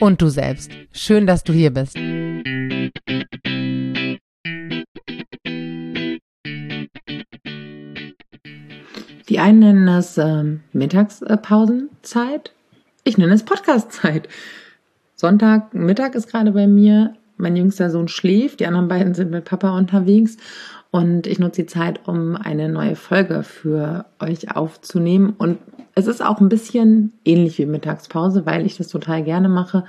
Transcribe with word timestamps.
und 0.00 0.20
du 0.22 0.28
selbst. 0.28 0.70
Schön, 0.92 1.26
dass 1.26 1.44
du 1.44 1.52
hier 1.52 1.70
bist. 1.72 1.96
Die 9.28 9.40
einen 9.40 9.58
nennen 9.58 9.88
es 9.88 10.16
äh, 10.18 10.44
Mittagspausenzeit. 10.72 12.52
Ich 13.04 13.18
nenne 13.18 13.34
es 13.34 13.44
Podcastzeit. 13.44 14.28
Sonntag, 15.14 15.74
Mittag 15.74 16.14
ist 16.14 16.28
gerade 16.28 16.52
bei 16.52 16.66
mir. 16.66 17.14
Mein 17.36 17.56
jüngster 17.56 17.90
Sohn 17.90 18.08
schläft. 18.08 18.60
Die 18.60 18.66
anderen 18.66 18.88
beiden 18.88 19.14
sind 19.14 19.30
mit 19.30 19.44
Papa 19.44 19.76
unterwegs. 19.76 20.36
Und 20.90 21.26
ich 21.26 21.38
nutze 21.38 21.62
die 21.62 21.66
Zeit, 21.66 22.06
um 22.08 22.36
eine 22.36 22.68
neue 22.68 22.96
Folge 22.96 23.42
für 23.42 24.06
euch 24.20 24.54
aufzunehmen. 24.54 25.34
Und 25.36 25.58
es 25.96 26.06
ist 26.06 26.22
auch 26.22 26.40
ein 26.40 26.50
bisschen 26.50 27.14
ähnlich 27.24 27.58
wie 27.58 27.66
Mittagspause, 27.66 28.46
weil 28.46 28.66
ich 28.66 28.76
das 28.76 28.88
total 28.88 29.24
gerne 29.24 29.48
mache 29.48 29.84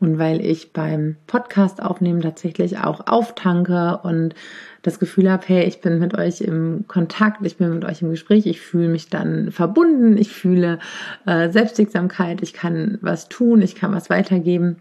und 0.00 0.18
weil 0.18 0.44
ich 0.44 0.72
beim 0.72 1.16
Podcast 1.26 1.82
aufnehmen 1.82 2.22
tatsächlich 2.22 2.78
auch 2.78 3.06
auftanke 3.06 4.00
und 4.02 4.34
das 4.82 4.98
Gefühl 4.98 5.30
habe, 5.30 5.44
hey, 5.46 5.64
ich 5.64 5.82
bin 5.82 5.98
mit 5.98 6.16
euch 6.16 6.40
im 6.40 6.86
Kontakt, 6.88 7.44
ich 7.44 7.58
bin 7.58 7.74
mit 7.74 7.84
euch 7.84 8.00
im 8.00 8.10
Gespräch, 8.10 8.46
ich 8.46 8.62
fühle 8.62 8.88
mich 8.88 9.10
dann 9.10 9.52
verbunden, 9.52 10.16
ich 10.16 10.32
fühle 10.32 10.78
äh, 11.26 11.50
Selbstwirksamkeit, 11.50 12.42
ich 12.42 12.54
kann 12.54 12.98
was 13.02 13.28
tun, 13.28 13.60
ich 13.60 13.74
kann 13.74 13.92
was 13.94 14.08
weitergeben. 14.08 14.78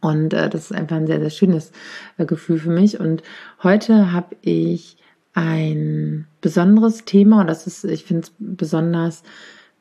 Und 0.00 0.32
äh, 0.32 0.48
das 0.48 0.70
ist 0.70 0.72
einfach 0.74 0.96
ein 0.96 1.06
sehr, 1.06 1.20
sehr 1.20 1.30
schönes 1.30 1.70
äh, 2.16 2.24
Gefühl 2.24 2.58
für 2.58 2.70
mich. 2.70 2.98
Und 2.98 3.22
heute 3.62 4.12
habe 4.12 4.36
ich 4.40 4.96
ein 5.34 6.26
besonderes 6.40 7.04
Thema 7.04 7.42
und 7.42 7.46
das 7.46 7.66
ist, 7.66 7.84
ich 7.84 8.04
finde 8.04 8.22
es 8.22 8.32
besonders 8.38 9.22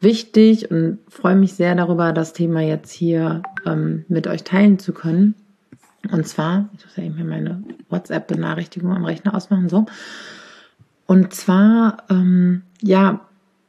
wichtig 0.01 0.71
und 0.71 0.99
freue 1.07 1.35
mich 1.35 1.53
sehr 1.53 1.75
darüber, 1.75 2.11
das 2.11 2.33
Thema 2.33 2.61
jetzt 2.61 2.91
hier 2.91 3.43
ähm, 3.65 4.05
mit 4.07 4.27
euch 4.27 4.43
teilen 4.43 4.79
zu 4.79 4.93
können. 4.93 5.35
Und 6.11 6.27
zwar, 6.27 6.69
ich 6.75 6.83
muss 6.83 6.97
ja 6.97 7.03
eben 7.03 7.27
meine 7.27 7.63
WhatsApp-Benachrichtigung 7.89 8.91
am 8.91 9.05
Rechner 9.05 9.35
ausmachen, 9.35 9.69
so. 9.69 9.85
Und 11.05 11.33
zwar, 11.33 11.97
ähm, 12.09 12.63
ja, 12.81 13.21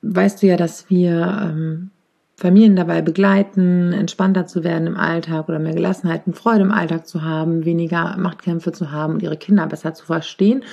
weißt 0.03 0.43
du 0.43 0.47
ja, 0.47 0.57
dass 0.57 0.89
wir 0.89 1.41
ähm, 1.43 1.91
Familien 2.37 2.77
dabei 2.77 3.03
begleiten, 3.03 3.93
entspannter 3.93 4.47
zu 4.47 4.65
werden 4.65 4.87
im 4.87 4.97
Alltag 4.97 5.49
oder 5.49 5.59
mehr 5.59 5.75
Gelassenheit 5.75 6.27
und 6.27 6.37
Freude 6.37 6.63
im 6.63 6.73
Alltag 6.73 7.07
zu 7.07 7.23
haben, 7.23 7.65
weniger 7.65 8.17
Machtkämpfe 8.17 8.73
zu 8.73 8.91
haben 8.91 9.15
und 9.15 9.23
ihre 9.23 9.37
Kinder 9.37 9.67
besser 9.67 9.95
zu 9.95 10.07
verstehen. 10.07 10.65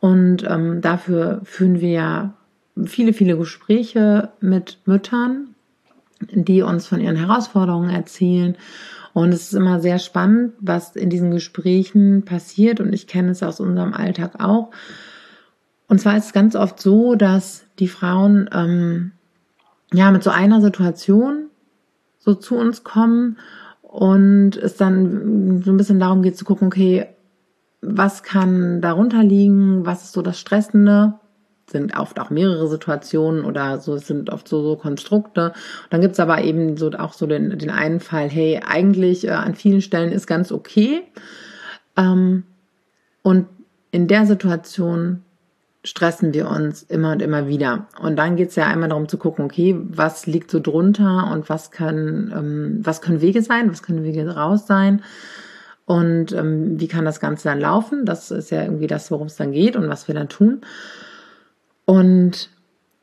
Und 0.00 0.44
ähm, 0.48 0.80
dafür 0.80 1.40
führen 1.44 1.80
wir 1.80 1.90
ja 1.90 2.34
viele, 2.84 3.12
viele 3.12 3.36
Gespräche 3.36 4.30
mit 4.40 4.78
Müttern, 4.86 5.54
die 6.30 6.62
uns 6.62 6.86
von 6.86 7.00
ihren 7.00 7.16
Herausforderungen 7.16 7.90
erzählen 7.90 8.56
und 9.14 9.32
es 9.32 9.42
ist 9.42 9.54
immer 9.54 9.78
sehr 9.78 10.00
spannend, 10.00 10.54
was 10.58 10.96
in 10.96 11.08
diesen 11.08 11.30
Gesprächen 11.30 12.24
passiert. 12.24 12.80
Und 12.80 12.92
ich 12.92 13.06
kenne 13.06 13.30
es 13.30 13.42
aus 13.44 13.60
unserem 13.60 13.94
Alltag 13.94 14.42
auch. 14.42 14.70
Und 15.88 16.00
zwar 16.00 16.16
ist 16.16 16.26
es 16.26 16.32
ganz 16.32 16.56
oft 16.56 16.80
so, 16.80 17.14
dass 17.14 17.64
die 17.78 17.86
Frauen 17.86 18.50
ähm, 18.52 19.12
ja 19.92 20.10
mit 20.10 20.24
so 20.24 20.30
einer 20.30 20.60
Situation 20.60 21.46
so 22.18 22.34
zu 22.34 22.56
uns 22.56 22.82
kommen 22.82 23.38
und 23.82 24.56
es 24.56 24.76
dann 24.76 25.62
so 25.62 25.70
ein 25.70 25.76
bisschen 25.76 26.00
darum 26.00 26.22
geht 26.22 26.36
zu 26.36 26.44
gucken, 26.44 26.66
okay, 26.66 27.06
was 27.82 28.24
kann 28.24 28.80
darunter 28.80 29.22
liegen, 29.22 29.86
was 29.86 30.04
ist 30.04 30.12
so 30.12 30.22
das 30.22 30.40
Stressende 30.40 31.14
sind 31.66 31.96
oft 31.98 32.20
auch 32.20 32.30
mehrere 32.30 32.68
Situationen 32.68 33.44
oder 33.44 33.78
so 33.78 33.94
es 33.94 34.06
sind 34.06 34.30
oft 34.30 34.46
so, 34.48 34.62
so 34.62 34.76
Konstrukte. 34.76 35.52
dann 35.90 36.00
gibt's 36.00 36.20
aber 36.20 36.42
eben 36.42 36.76
so 36.76 36.90
auch 36.92 37.12
so 37.12 37.26
den, 37.26 37.58
den 37.58 37.70
einen 37.70 38.00
Fall, 38.00 38.28
hey, 38.28 38.60
eigentlich 38.66 39.26
äh, 39.26 39.30
an 39.30 39.54
vielen 39.54 39.80
Stellen 39.80 40.12
ist 40.12 40.26
ganz 40.26 40.52
okay. 40.52 41.02
Ähm, 41.96 42.44
und 43.22 43.46
in 43.90 44.08
der 44.08 44.26
Situation 44.26 45.22
stressen 45.84 46.32
wir 46.32 46.48
uns 46.48 46.82
immer 46.82 47.12
und 47.12 47.22
immer 47.22 47.46
wieder. 47.46 47.86
Und 48.00 48.16
dann 48.16 48.36
geht's 48.36 48.56
ja 48.56 48.66
einmal 48.66 48.88
darum 48.88 49.06
zu 49.06 49.18
gucken, 49.18 49.44
okay, 49.44 49.76
was 49.78 50.26
liegt 50.26 50.50
so 50.50 50.58
drunter 50.58 51.30
und 51.30 51.48
was 51.48 51.70
kann, 51.70 52.32
ähm, 52.34 52.80
was 52.82 53.02
können 53.02 53.20
Wege 53.20 53.42
sein, 53.42 53.70
was 53.70 53.82
können 53.82 54.02
Wege 54.02 54.28
raus 54.34 54.66
sein. 54.66 55.02
Und 55.86 56.32
ähm, 56.32 56.80
wie 56.80 56.88
kann 56.88 57.04
das 57.04 57.20
Ganze 57.20 57.48
dann 57.48 57.60
laufen? 57.60 58.06
Das 58.06 58.30
ist 58.30 58.50
ja 58.50 58.62
irgendwie 58.62 58.86
das, 58.86 59.10
worum 59.10 59.26
es 59.26 59.36
dann 59.36 59.52
geht 59.52 59.76
und 59.76 59.88
was 59.88 60.08
wir 60.08 60.14
dann 60.14 60.30
tun. 60.30 60.62
Und 61.86 62.50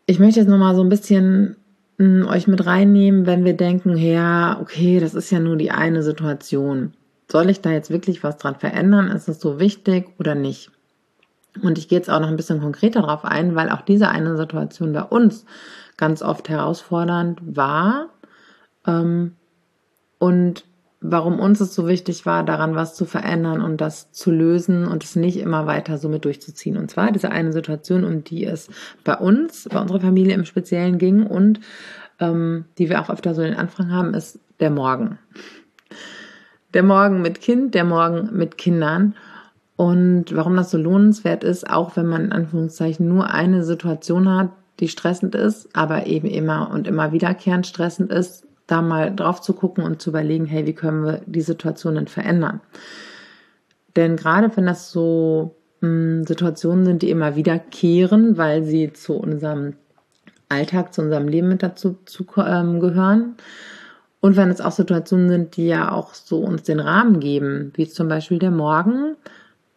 ich 0.05 0.19
möchte 0.19 0.39
jetzt 0.39 0.49
nochmal 0.49 0.75
so 0.75 0.81
ein 0.81 0.89
bisschen 0.89 1.55
mh, 1.97 2.23
hm, 2.23 2.27
euch 2.27 2.47
mit 2.47 2.65
reinnehmen, 2.65 3.25
wenn 3.25 3.45
wir 3.45 3.53
denken, 3.53 3.97
ja, 3.97 4.59
okay, 4.59 4.99
das 4.99 5.13
ist 5.13 5.31
ja 5.31 5.39
nur 5.39 5.55
die 5.57 5.71
eine 5.71 6.03
Situation. 6.03 6.93
Soll 7.29 7.49
ich 7.49 7.61
da 7.61 7.71
jetzt 7.71 7.91
wirklich 7.91 8.23
was 8.23 8.37
dran 8.37 8.55
verändern? 8.55 9.07
Ist 9.07 9.29
es 9.29 9.39
so 9.39 9.59
wichtig 9.59 10.09
oder 10.19 10.35
nicht? 10.35 10.71
Und 11.61 11.77
ich 11.77 11.87
gehe 11.87 11.97
jetzt 11.97 12.09
auch 12.09 12.19
noch 12.19 12.29
ein 12.29 12.37
bisschen 12.37 12.61
konkreter 12.61 13.01
darauf 13.01 13.25
ein, 13.25 13.55
weil 13.55 13.69
auch 13.69 13.81
diese 13.81 14.09
eine 14.09 14.37
Situation 14.37 14.93
bei 14.93 15.03
uns 15.03 15.45
ganz 15.97 16.21
oft 16.21 16.49
herausfordernd 16.49 17.39
war. 17.43 18.09
Ähm, 18.87 19.35
und 20.17 20.63
warum 21.01 21.39
uns 21.39 21.59
es 21.59 21.73
so 21.73 21.88
wichtig 21.88 22.28
war, 22.28 22.45
daran 22.45 22.75
was 22.75 22.94
zu 22.95 23.06
verändern 23.06 23.62
und 23.62 23.81
das 23.81 24.12
zu 24.12 24.31
lösen 24.31 24.88
und 24.88 25.03
es 25.03 25.16
nicht 25.16 25.38
immer 25.38 25.66
weiter 25.66 25.97
so 25.97 26.07
mit 26.07 26.25
durchzuziehen. 26.25 26.78
Und 26.78 26.91
zwar 26.91 27.12
diese 27.12 27.31
eine 27.31 27.51
Situation, 27.51 28.03
um 28.03 28.23
die 28.23 28.45
es 28.45 28.69
bei 29.03 29.17
uns, 29.17 29.67
bei 29.69 29.81
unserer 29.81 30.00
Familie 30.00 30.35
im 30.35 30.45
Speziellen 30.45 31.00
ging 31.00 31.25
und 31.25 31.59
ähm, 32.19 32.66
die 32.78 32.90
wir 32.90 33.01
auch 33.01 33.09
öfter 33.09 33.34
so 33.34 33.41
in 33.41 33.50
den 33.50 33.59
Anfang 33.59 33.91
haben, 33.91 34.13
ist 34.13 34.40
der 34.59 34.69
Morgen. 34.69 35.17
Der 36.75 36.84
Morgen 36.84 37.23
mit 37.23 37.41
Kind, 37.41 37.73
der 37.73 37.84
Morgen 37.84 38.29
mit 38.38 38.59
Kindern. 38.59 39.16
Und 39.75 40.35
warum 40.35 40.56
das 40.56 40.69
so 40.69 40.78
lohnenswert 40.78 41.44
ist, 41.44 41.67
auch 41.67 41.95
wenn 41.95 42.06
man 42.06 42.25
in 42.25 42.31
Anführungszeichen 42.31 43.07
nur 43.07 43.31
eine 43.31 43.63
Situation 43.63 44.29
hat, 44.29 44.51
die 44.79 44.88
stressend 44.88 45.34
ist, 45.34 45.75
aber 45.75 46.06
eben 46.06 46.28
immer 46.28 46.69
und 46.72 46.88
immer 46.88 47.11
wiederkehrend 47.11 47.66
stressend 47.66 48.11
ist, 48.11 48.45
da 48.71 48.81
mal 48.81 49.15
drauf 49.15 49.41
zu 49.41 49.53
gucken 49.53 49.83
und 49.83 50.01
zu 50.01 50.09
überlegen, 50.11 50.45
hey, 50.45 50.65
wie 50.65 50.73
können 50.73 51.03
wir 51.03 51.21
die 51.25 51.41
Situation 51.41 51.95
denn 51.95 52.07
verändern? 52.07 52.61
Denn 53.95 54.15
gerade 54.15 54.55
wenn 54.55 54.65
das 54.65 54.91
so 54.91 55.55
mh, 55.81 55.89
hm, 55.89 56.25
Situationen 56.25 56.85
sind, 56.85 57.01
die 57.01 57.09
immer 57.09 57.35
wiederkehren, 57.35 58.37
weil 58.37 58.63
sie 58.63 58.93
zu 58.93 59.13
unserem 59.13 59.73
Alltag, 60.49 60.93
zu 60.93 61.01
unserem 61.01 61.27
Leben 61.27 61.49
mit 61.49 61.63
dazu 61.63 61.97
zu, 62.05 62.25
ähm, 62.37 62.79
gehören, 62.79 63.35
und 64.21 64.37
wenn 64.37 64.49
es 64.49 64.61
auch 64.61 64.71
Situationen 64.71 65.29
sind, 65.29 65.57
die 65.57 65.67
ja 65.67 65.91
auch 65.91 66.13
so 66.13 66.41
uns 66.41 66.61
den 66.61 66.79
Rahmen 66.79 67.19
geben, 67.19 67.73
wie 67.73 67.89
zum 67.89 68.07
Beispiel 68.07 68.37
der 68.37 68.51
Morgen, 68.51 69.15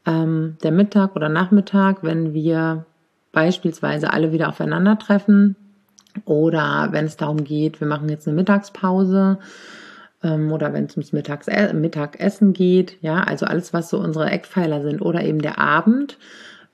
ähm, 0.05 0.59
der 0.63 0.71
Mittag 0.71 1.17
oder 1.17 1.31
Nachmittag, 1.31 2.03
wenn 2.03 2.35
wir 2.35 2.85
beispielsweise 3.33 4.13
alle 4.13 4.33
wieder 4.33 4.51
aufeinandertreffen, 4.51 5.57
oder 6.25 6.89
wenn 6.93 7.07
es 7.07 7.17
darum 7.17 7.45
geht, 7.45 7.81
wir 7.81 7.87
machen 7.87 8.09
jetzt 8.09 8.27
eine 8.27 8.37
Mittagspause 8.37 9.39
ähm, 10.23 10.53
oder 10.53 10.73
wenn 10.73 10.87
es 10.87 10.97
ums 10.97 11.13
Mittags 11.13 11.47
Mittagessen 11.47 12.53
geht, 12.53 12.97
ja, 13.03 13.23
also 13.23 13.47
alles, 13.47 13.73
was 13.73 13.91
so 13.91 13.99
unsere 13.99 14.31
Eckpfeiler 14.31 14.83
sind 14.83 15.03
oder 15.03 15.23
eben 15.23 15.43
der 15.43 15.59
Abend. 15.59 16.19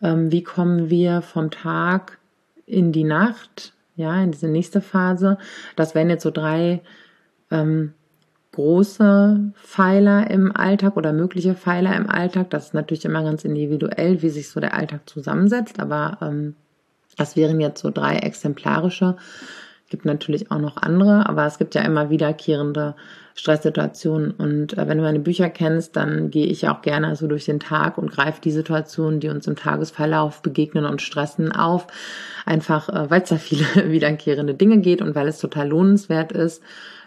Ähm, 0.03 0.31
wie 0.33 0.43
kommen 0.43 0.89
wir 0.89 1.21
vom 1.23 1.51
Tag 1.51 2.19
in 2.67 2.93
die 2.93 3.05
Nacht, 3.05 3.75
ja, 3.97 4.23
in 4.23 4.31
diese 4.31 4.49
nächste 4.49 4.81
Phase? 4.81 5.37
Das 5.77 5.95
wären 5.95 6.11
jetzt 6.11 6.23
so 6.23 6.31
drei 6.31 6.81
ähm, 7.51 7.95
große 8.53 9.53
Pfeiler 9.55 10.31
im 10.31 10.55
Alltag 10.55 10.97
oder 10.97 11.13
mögliche 11.13 11.55
Pfeiler 11.55 11.95
im 11.97 12.09
Alltag. 12.09 12.51
Das 12.51 12.67
ist 12.67 12.75
natürlich 12.75 13.05
immer 13.05 13.23
ganz 13.23 13.45
individuell, 13.45 14.23
wie 14.23 14.31
sich 14.31 14.49
so 14.49 14.61
der 14.61 14.75
Alltag 14.75 15.09
zusammensetzt, 15.09 15.81
aber 15.81 16.19
ähm, 16.21 16.55
das 17.21 17.37
wären 17.37 17.61
jetzt 17.61 17.81
so 17.81 17.91
drei 17.91 18.17
exemplarische. 18.17 19.17
Gibt 19.91 20.05
natürlich 20.05 20.51
auch 20.51 20.59
noch 20.59 20.77
andere, 20.77 21.29
aber 21.29 21.47
es 21.47 21.59
gibt 21.59 21.75
ja 21.75 21.83
immer 21.83 22.11
wiederkehrende 22.11 22.95
Stresssituationen. 23.35 24.31
Und 24.33 24.79
äh, 24.79 24.89
wenn 24.89 24.99
du 24.99 25.05
meine 25.05 25.19
Bücher 25.19 25.51
kennst, 25.51 25.97
dann 25.97 26.31
gehe 26.31 26.47
ich 26.47 26.69
auch 26.69 26.81
gerne 26.81 27.17
so 27.17 27.27
durch 27.27 27.45
den 27.45 27.61
Tag 27.61 27.99
und 27.99 28.11
greife 28.11 28.41
die 28.41 28.53
Situationen, 28.53 29.21
die 29.21 29.29
uns 29.29 29.47
im 29.47 29.57
Tagesverlauf 29.57 30.43
begegnen 30.43 30.85
und 30.85 31.03
stressen, 31.03 31.53
auf. 31.53 31.87
Einfach, 32.47 32.89
äh, 32.89 33.11
weil 33.11 33.23
es 33.23 33.29
da 33.29 33.37
viele 33.37 33.67
wiederkehrende 33.91 34.55
Dinge 34.55 34.79
geht 34.79 35.03
und 35.03 35.15
weil 35.15 35.29
es 35.29 35.39
total 35.39 35.69
lohnenswert 35.69 36.33
ist, 36.33 36.63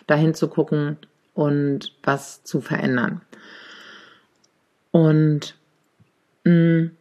dahin 0.08 0.34
zu 0.34 0.48
gucken, 0.48 0.98
und 1.34 1.94
was 2.04 2.44
zu 2.44 2.62
verändern. 2.62 3.22
Und 4.92 5.56
mh, 6.44 6.54
mm, 6.54 6.92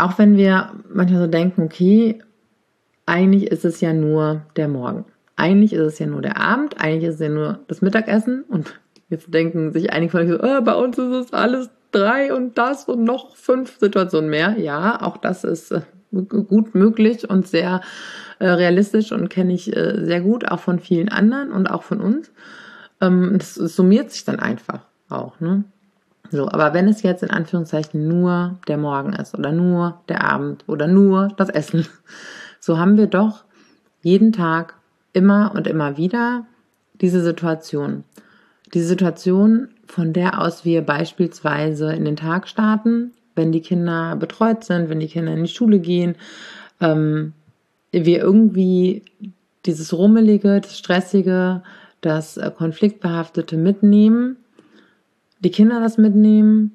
auch 0.00 0.18
wenn 0.18 0.36
wir 0.36 0.72
manchmal 0.92 1.22
so 1.22 1.26
denken, 1.26 1.62
okay, 1.62 2.18
eigentlich 3.06 3.50
ist 3.50 3.64
es 3.64 3.80
ja 3.80 3.92
nur 3.92 4.42
der 4.56 4.68
Morgen. 4.68 5.04
Eigentlich 5.36 5.72
ist 5.72 5.80
es 5.80 5.98
ja 5.98 6.06
nur 6.06 6.22
der 6.22 6.36
Abend, 6.36 6.80
eigentlich 6.80 7.04
ist 7.04 7.14
es 7.14 7.20
ja 7.20 7.28
nur 7.28 7.60
das 7.68 7.82
Mittagessen 7.82 8.44
und 8.48 8.80
jetzt 9.08 9.32
denken 9.32 9.72
sich 9.72 9.92
einige 9.92 10.12
von 10.12 10.20
euch 10.20 10.28
so, 10.28 10.40
oh, 10.40 10.60
bei 10.62 10.74
uns 10.74 10.98
ist 10.98 11.12
es 11.12 11.32
alles 11.32 11.70
drei 11.92 12.32
und 12.34 12.58
das 12.58 12.84
und 12.84 13.04
noch 13.04 13.36
fünf 13.36 13.78
Situationen 13.78 14.30
mehr. 14.30 14.56
Ja, 14.58 15.02
auch 15.02 15.16
das 15.16 15.44
ist 15.44 15.72
äh, 15.72 15.80
gut 16.12 16.74
möglich 16.74 17.28
und 17.28 17.46
sehr 17.46 17.80
äh, 18.38 18.48
realistisch 18.48 19.12
und 19.12 19.28
kenne 19.28 19.52
ich 19.52 19.64
sehr 19.64 20.20
gut, 20.20 20.48
auch 20.48 20.60
von 20.60 20.78
vielen 20.78 21.08
anderen 21.08 21.52
und 21.52 21.68
auch 21.68 21.82
von 21.82 22.00
uns. 22.00 22.30
Ähm, 23.00 23.34
das 23.38 23.54
summiert 23.54 24.10
sich 24.10 24.24
dann 24.24 24.38
einfach 24.38 24.80
auch. 25.08 25.40
Ne? 25.40 25.64
So, 26.30 26.48
aber 26.48 26.74
wenn 26.74 26.88
es 26.88 27.02
jetzt 27.02 27.22
in 27.22 27.30
Anführungszeichen 27.30 28.06
nur 28.06 28.58
der 28.68 28.78
Morgen 28.78 29.12
ist 29.12 29.36
oder 29.36 29.50
nur 29.50 30.00
der 30.08 30.24
Abend 30.24 30.64
oder 30.68 30.86
nur 30.86 31.28
das 31.36 31.48
Essen, 31.48 31.86
so 32.60 32.78
haben 32.78 32.96
wir 32.96 33.08
doch 33.08 33.44
jeden 34.02 34.32
Tag 34.32 34.74
immer 35.12 35.52
und 35.54 35.66
immer 35.66 35.96
wieder 35.96 36.46
diese 37.00 37.22
Situation. 37.22 38.04
Diese 38.72 38.86
Situation, 38.86 39.68
von 39.86 40.12
der 40.12 40.40
aus 40.40 40.64
wir 40.64 40.82
beispielsweise 40.82 41.92
in 41.92 42.04
den 42.04 42.16
Tag 42.16 42.46
starten, 42.46 43.12
wenn 43.34 43.50
die 43.50 43.62
Kinder 43.62 44.14
betreut 44.14 44.64
sind, 44.64 44.88
wenn 44.88 45.00
die 45.00 45.08
Kinder 45.08 45.32
in 45.32 45.42
die 45.42 45.50
Schule 45.50 45.80
gehen, 45.80 46.14
ähm, 46.80 47.32
wir 47.90 48.20
irgendwie 48.20 49.02
dieses 49.66 49.92
Rummelige, 49.92 50.60
das 50.60 50.78
Stressige, 50.78 51.62
das 52.00 52.36
äh, 52.36 52.50
Konfliktbehaftete 52.56 53.56
mitnehmen, 53.56 54.36
die 55.40 55.50
Kinder 55.50 55.80
das 55.80 55.98
mitnehmen 55.98 56.72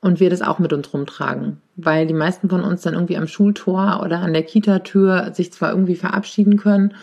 und 0.00 0.20
wir 0.20 0.30
das 0.30 0.42
auch 0.42 0.58
mit 0.58 0.72
uns 0.72 0.92
rumtragen. 0.92 1.58
Weil 1.76 2.06
die 2.06 2.14
meisten 2.14 2.50
von 2.50 2.62
uns 2.62 2.82
dann 2.82 2.94
irgendwie 2.94 3.16
am 3.16 3.26
Schultor 3.26 4.02
oder 4.04 4.18
an 4.18 4.32
der 4.32 4.42
Kita-Tür 4.42 5.32
sich 5.32 5.52
zwar 5.52 5.70
irgendwie 5.70 5.96
verabschieden 5.96 6.58
können 6.58 6.94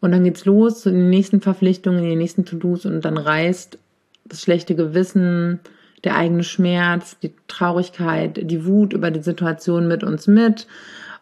und 0.00 0.12
dann 0.12 0.24
geht's 0.24 0.44
los 0.44 0.82
zu 0.82 0.90
den 0.90 1.10
nächsten 1.10 1.40
Verpflichtungen, 1.40 2.04
in 2.04 2.10
den 2.10 2.18
nächsten 2.18 2.44
To-Dos 2.44 2.86
und 2.86 3.04
dann 3.04 3.18
reißt 3.18 3.78
das 4.26 4.42
schlechte 4.42 4.76
Gewissen, 4.76 5.60
der 6.04 6.16
eigene 6.16 6.44
Schmerz, 6.44 7.18
die 7.18 7.32
Traurigkeit, 7.48 8.38
die 8.50 8.64
Wut 8.64 8.92
über 8.92 9.10
die 9.10 9.22
Situation 9.22 9.88
mit 9.88 10.04
uns 10.04 10.28
mit 10.28 10.66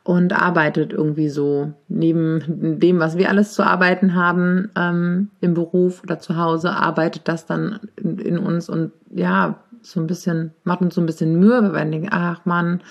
und 0.06 0.32
arbeitet 0.32 0.92
irgendwie 0.92 1.28
so 1.28 1.72
neben 1.88 2.78
dem, 2.78 3.00
was 3.00 3.18
wir 3.18 3.28
alles 3.28 3.54
zu 3.54 3.64
arbeiten 3.64 4.14
haben 4.14 4.70
ähm, 4.76 5.30
im 5.40 5.54
Beruf 5.54 6.04
oder 6.04 6.20
zu 6.20 6.36
Hause, 6.36 6.70
arbeitet 6.70 7.26
das 7.26 7.44
dann 7.44 7.80
in, 7.96 8.18
in, 8.18 8.38
uns 8.38 8.68
und 8.68 8.92
ja, 9.10 9.58
so 9.82 9.98
ein 9.98 10.06
bisschen, 10.06 10.52
macht 10.62 10.80
uns 10.80 10.94
so 10.94 11.00
ein 11.00 11.06
bisschen 11.06 11.40
Mühe, 11.40 11.60
weil 11.60 11.72
wir 11.72 11.90
denken, 11.90 12.10
ach 12.12 12.44
man, 12.44 12.82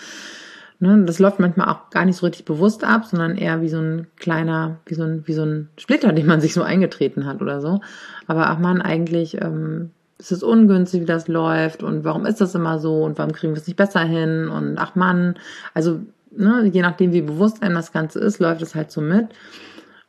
ne, 0.79 1.05
das 1.05 1.19
läuft 1.19 1.39
manchmal 1.39 1.69
auch 1.69 1.89
gar 1.89 2.03
nicht 2.03 2.17
so 2.17 2.25
richtig 2.25 2.43
bewusst 2.43 2.83
ab, 2.83 3.05
sondern 3.05 3.37
eher 3.37 3.61
wie 3.61 3.69
so 3.69 3.79
ein 3.79 4.07
kleiner, 4.17 4.79
wie 4.85 4.95
so 4.95 5.03
ein, 5.03 5.23
wie 5.25 5.33
so 5.33 5.43
ein 5.43 5.69
Splitter, 5.77 6.11
den 6.11 6.25
man 6.25 6.41
sich 6.41 6.53
so 6.53 6.63
eingetreten 6.63 7.25
hat 7.25 7.41
oder 7.41 7.61
so. 7.61 7.79
Aber 8.27 8.49
ach 8.49 8.59
man, 8.59 8.81
eigentlich 8.81 9.41
ähm, 9.41 9.91
ist 10.17 10.33
es 10.33 10.43
ungünstig, 10.43 11.01
wie 11.01 11.05
das 11.05 11.29
läuft 11.29 11.81
und 11.81 12.03
warum 12.03 12.25
ist 12.25 12.41
das 12.41 12.55
immer 12.55 12.79
so 12.79 13.03
und 13.03 13.17
warum 13.17 13.31
kriegen 13.31 13.53
wir 13.53 13.61
es 13.61 13.67
nicht 13.67 13.77
besser 13.77 14.01
hin 14.01 14.49
und 14.49 14.77
ach 14.77 14.95
man, 14.95 15.35
also 15.73 16.01
ne, 16.37 16.69
je 16.71 16.81
nachdem, 16.81 17.13
wie 17.13 17.21
bewusst 17.21 17.63
einem 17.63 17.75
das 17.75 17.91
Ganze 17.91 18.19
ist, 18.19 18.39
läuft 18.39 18.61
es 18.61 18.75
halt 18.75 18.91
so 18.91 19.01
mit. 19.01 19.27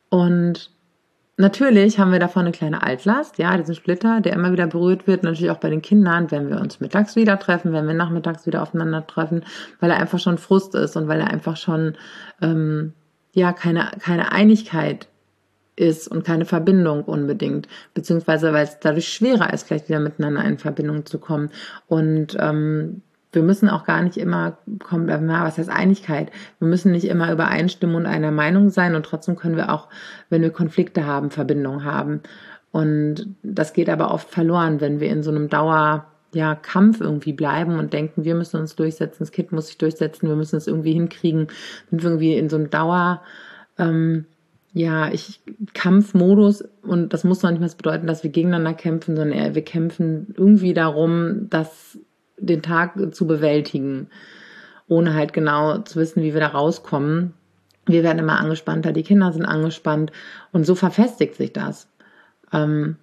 Und 0.09 0.71
natürlich 1.37 1.99
haben 1.99 2.11
wir 2.11 2.19
davon 2.19 2.41
eine 2.41 2.51
kleine 2.51 2.83
Altlast, 2.83 3.37
ja, 3.37 3.55
diesen 3.57 3.75
Splitter, 3.75 4.21
der 4.21 4.33
immer 4.33 4.51
wieder 4.51 4.67
berührt 4.67 5.07
wird, 5.07 5.23
natürlich 5.23 5.51
auch 5.51 5.59
bei 5.59 5.69
den 5.69 5.81
Kindern, 5.81 6.31
wenn 6.31 6.49
wir 6.49 6.59
uns 6.59 6.79
mittags 6.79 7.15
wieder 7.15 7.39
treffen, 7.39 7.73
wenn 7.73 7.87
wir 7.87 7.93
nachmittags 7.93 8.45
wieder 8.45 8.61
aufeinander 8.61 9.05
treffen, 9.05 9.43
weil 9.79 9.91
er 9.91 9.97
einfach 9.97 10.19
schon 10.19 10.37
Frust 10.37 10.75
ist 10.75 10.95
und 10.95 11.07
weil 11.07 11.19
er 11.19 11.29
einfach 11.29 11.57
schon 11.57 11.95
ähm, 12.41 12.93
ja 13.33 13.53
keine 13.53 13.91
keine 13.99 14.31
Einigkeit 14.31 15.07
ist 15.77 16.07
und 16.07 16.25
keine 16.25 16.45
Verbindung 16.45 17.03
unbedingt, 17.03 17.67
beziehungsweise 17.93 18.51
weil 18.51 18.63
es 18.63 18.79
dadurch 18.79 19.07
schwerer 19.07 19.53
ist, 19.53 19.67
gleich 19.67 19.87
wieder 19.87 19.99
miteinander 19.99 20.43
in 20.43 20.57
Verbindung 20.57 21.05
zu 21.05 21.19
kommen. 21.19 21.51
Und 21.87 22.35
ähm, 22.39 23.03
wir 23.37 23.43
müssen 23.43 23.69
auch 23.69 23.83
gar 23.83 24.01
nicht 24.01 24.17
immer 24.17 24.57
kommen, 24.79 25.05
na, 25.05 25.45
was 25.45 25.59
heißt 25.59 25.69
Einigkeit? 25.69 26.31
Wir 26.57 26.67
müssen 26.67 26.91
nicht 26.91 27.05
immer 27.05 27.31
übereinstimmen 27.31 27.95
und 27.95 28.05
einer 28.07 28.31
Meinung 28.31 28.71
sein 28.71 28.95
und 28.95 29.05
trotzdem 29.05 29.35
können 29.35 29.55
wir 29.55 29.71
auch, 29.71 29.89
wenn 30.31 30.41
wir 30.41 30.49
Konflikte 30.49 31.05
haben, 31.05 31.29
Verbindung 31.29 31.83
haben. 31.83 32.21
Und 32.71 33.35
das 33.43 33.73
geht 33.73 33.89
aber 33.89 34.11
oft 34.11 34.31
verloren, 34.31 34.81
wenn 34.81 34.99
wir 34.99 35.09
in 35.09 35.21
so 35.21 35.29
einem 35.29 35.49
Dauer, 35.49 36.07
ja, 36.33 36.55
Kampf 36.55 36.99
irgendwie 36.99 37.31
bleiben 37.31 37.77
und 37.77 37.93
denken, 37.93 38.25
wir 38.25 38.33
müssen 38.33 38.59
uns 38.59 38.75
durchsetzen, 38.75 39.17
das 39.19 39.31
Kind 39.31 39.51
muss 39.51 39.67
sich 39.67 39.77
durchsetzen, 39.77 40.27
wir 40.27 40.35
müssen 40.35 40.57
es 40.57 40.65
irgendwie 40.65 40.93
hinkriegen, 40.93 41.47
sind 41.91 42.03
irgendwie 42.03 42.35
in 42.35 42.49
so 42.49 42.55
einem 42.55 42.71
Dauer, 42.71 43.21
ähm, 43.77 44.25
ja, 44.73 45.11
ich 45.11 45.41
Kampfmodus 45.75 46.63
und 46.81 47.13
das 47.13 47.23
muss 47.23 47.43
noch 47.43 47.51
nicht 47.51 47.61
mal 47.61 47.69
bedeuten, 47.69 48.07
dass 48.07 48.23
wir 48.23 48.31
gegeneinander 48.31 48.73
kämpfen, 48.73 49.15
sondern 49.15 49.37
eher 49.37 49.53
wir 49.53 49.63
kämpfen 49.63 50.33
irgendwie 50.35 50.73
darum, 50.73 51.49
dass 51.51 51.99
den 52.37 52.61
Tag 52.61 52.93
zu 53.13 53.27
bewältigen, 53.27 54.09
ohne 54.87 55.13
halt 55.13 55.33
genau 55.33 55.79
zu 55.79 55.99
wissen, 55.99 56.23
wie 56.23 56.33
wir 56.33 56.41
da 56.41 56.47
rauskommen. 56.47 57.33
Wir 57.85 58.03
werden 58.03 58.19
immer 58.19 58.39
angespannter, 58.39 58.91
die 58.91 59.03
Kinder 59.03 59.31
sind 59.31 59.45
angespannt 59.45 60.11
und 60.51 60.65
so 60.65 60.75
verfestigt 60.75 61.35
sich 61.35 61.53
das. 61.53 61.87
Ähm, 62.51 62.97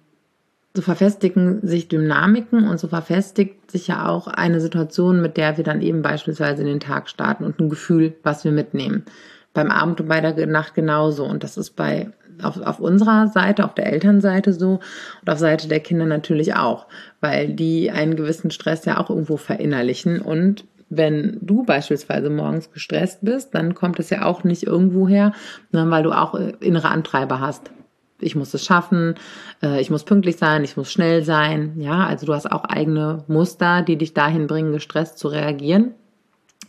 so 0.75 0.81
verfestigen 0.81 1.65
sich 1.65 1.87
Dynamiken 1.87 2.67
und 2.67 2.79
so 2.79 2.87
verfestigt 2.87 3.71
sich 3.71 3.87
ja 3.87 4.09
auch 4.09 4.27
eine 4.27 4.59
Situation, 4.59 5.21
mit 5.21 5.37
der 5.37 5.57
wir 5.57 5.63
dann 5.63 5.81
eben 5.81 6.01
beispielsweise 6.01 6.63
in 6.63 6.67
den 6.67 6.79
Tag 6.81 7.09
starten 7.09 7.45
und 7.45 7.59
ein 7.59 7.69
Gefühl, 7.69 8.13
was 8.23 8.43
wir 8.43 8.51
mitnehmen. 8.51 9.05
Beim 9.53 9.71
Abend 9.71 10.01
und 10.01 10.09
bei 10.09 10.19
der 10.19 10.47
Nacht 10.47 10.73
genauso. 10.73 11.23
Und 11.23 11.43
das 11.45 11.55
ist 11.55 11.77
bei 11.77 12.11
auf, 12.41 12.61
auf 12.61 12.79
unserer 12.79 13.27
Seite, 13.27 13.65
auf 13.65 13.73
der 13.73 13.91
Elternseite 13.91 14.53
so 14.53 14.79
und 15.21 15.29
auf 15.29 15.39
Seite 15.39 15.67
der 15.67 15.79
Kinder 15.79 16.05
natürlich 16.05 16.55
auch, 16.55 16.87
weil 17.21 17.49
die 17.49 17.91
einen 17.91 18.15
gewissen 18.15 18.51
Stress 18.51 18.85
ja 18.85 18.99
auch 18.99 19.09
irgendwo 19.09 19.37
verinnerlichen 19.37 20.21
und 20.21 20.65
wenn 20.89 21.39
du 21.41 21.63
beispielsweise 21.63 22.29
morgens 22.29 22.71
gestresst 22.71 23.19
bist, 23.21 23.55
dann 23.55 23.73
kommt 23.73 23.99
es 23.99 24.09
ja 24.09 24.25
auch 24.25 24.43
nicht 24.43 24.63
irgendwo 24.63 25.07
her, 25.07 25.33
sondern 25.71 25.91
weil 25.91 26.03
du 26.03 26.11
auch 26.11 26.35
äh, 26.35 26.53
innere 26.59 26.89
Antreiber 26.89 27.39
hast. 27.39 27.71
Ich 28.19 28.35
muss 28.35 28.53
es 28.53 28.63
schaffen, 28.63 29.15
äh, 29.61 29.81
ich 29.81 29.89
muss 29.89 30.03
pünktlich 30.03 30.37
sein, 30.37 30.63
ich 30.63 30.77
muss 30.77 30.91
schnell 30.91 31.23
sein. 31.23 31.73
Ja, 31.77 32.05
also 32.05 32.25
du 32.25 32.33
hast 32.33 32.51
auch 32.51 32.63
eigene 32.63 33.23
Muster, 33.27 33.81
die 33.81 33.97
dich 33.97 34.13
dahin 34.13 34.47
bringen, 34.47 34.71
gestresst 34.71 35.17
zu 35.17 35.27
reagieren. 35.27 35.95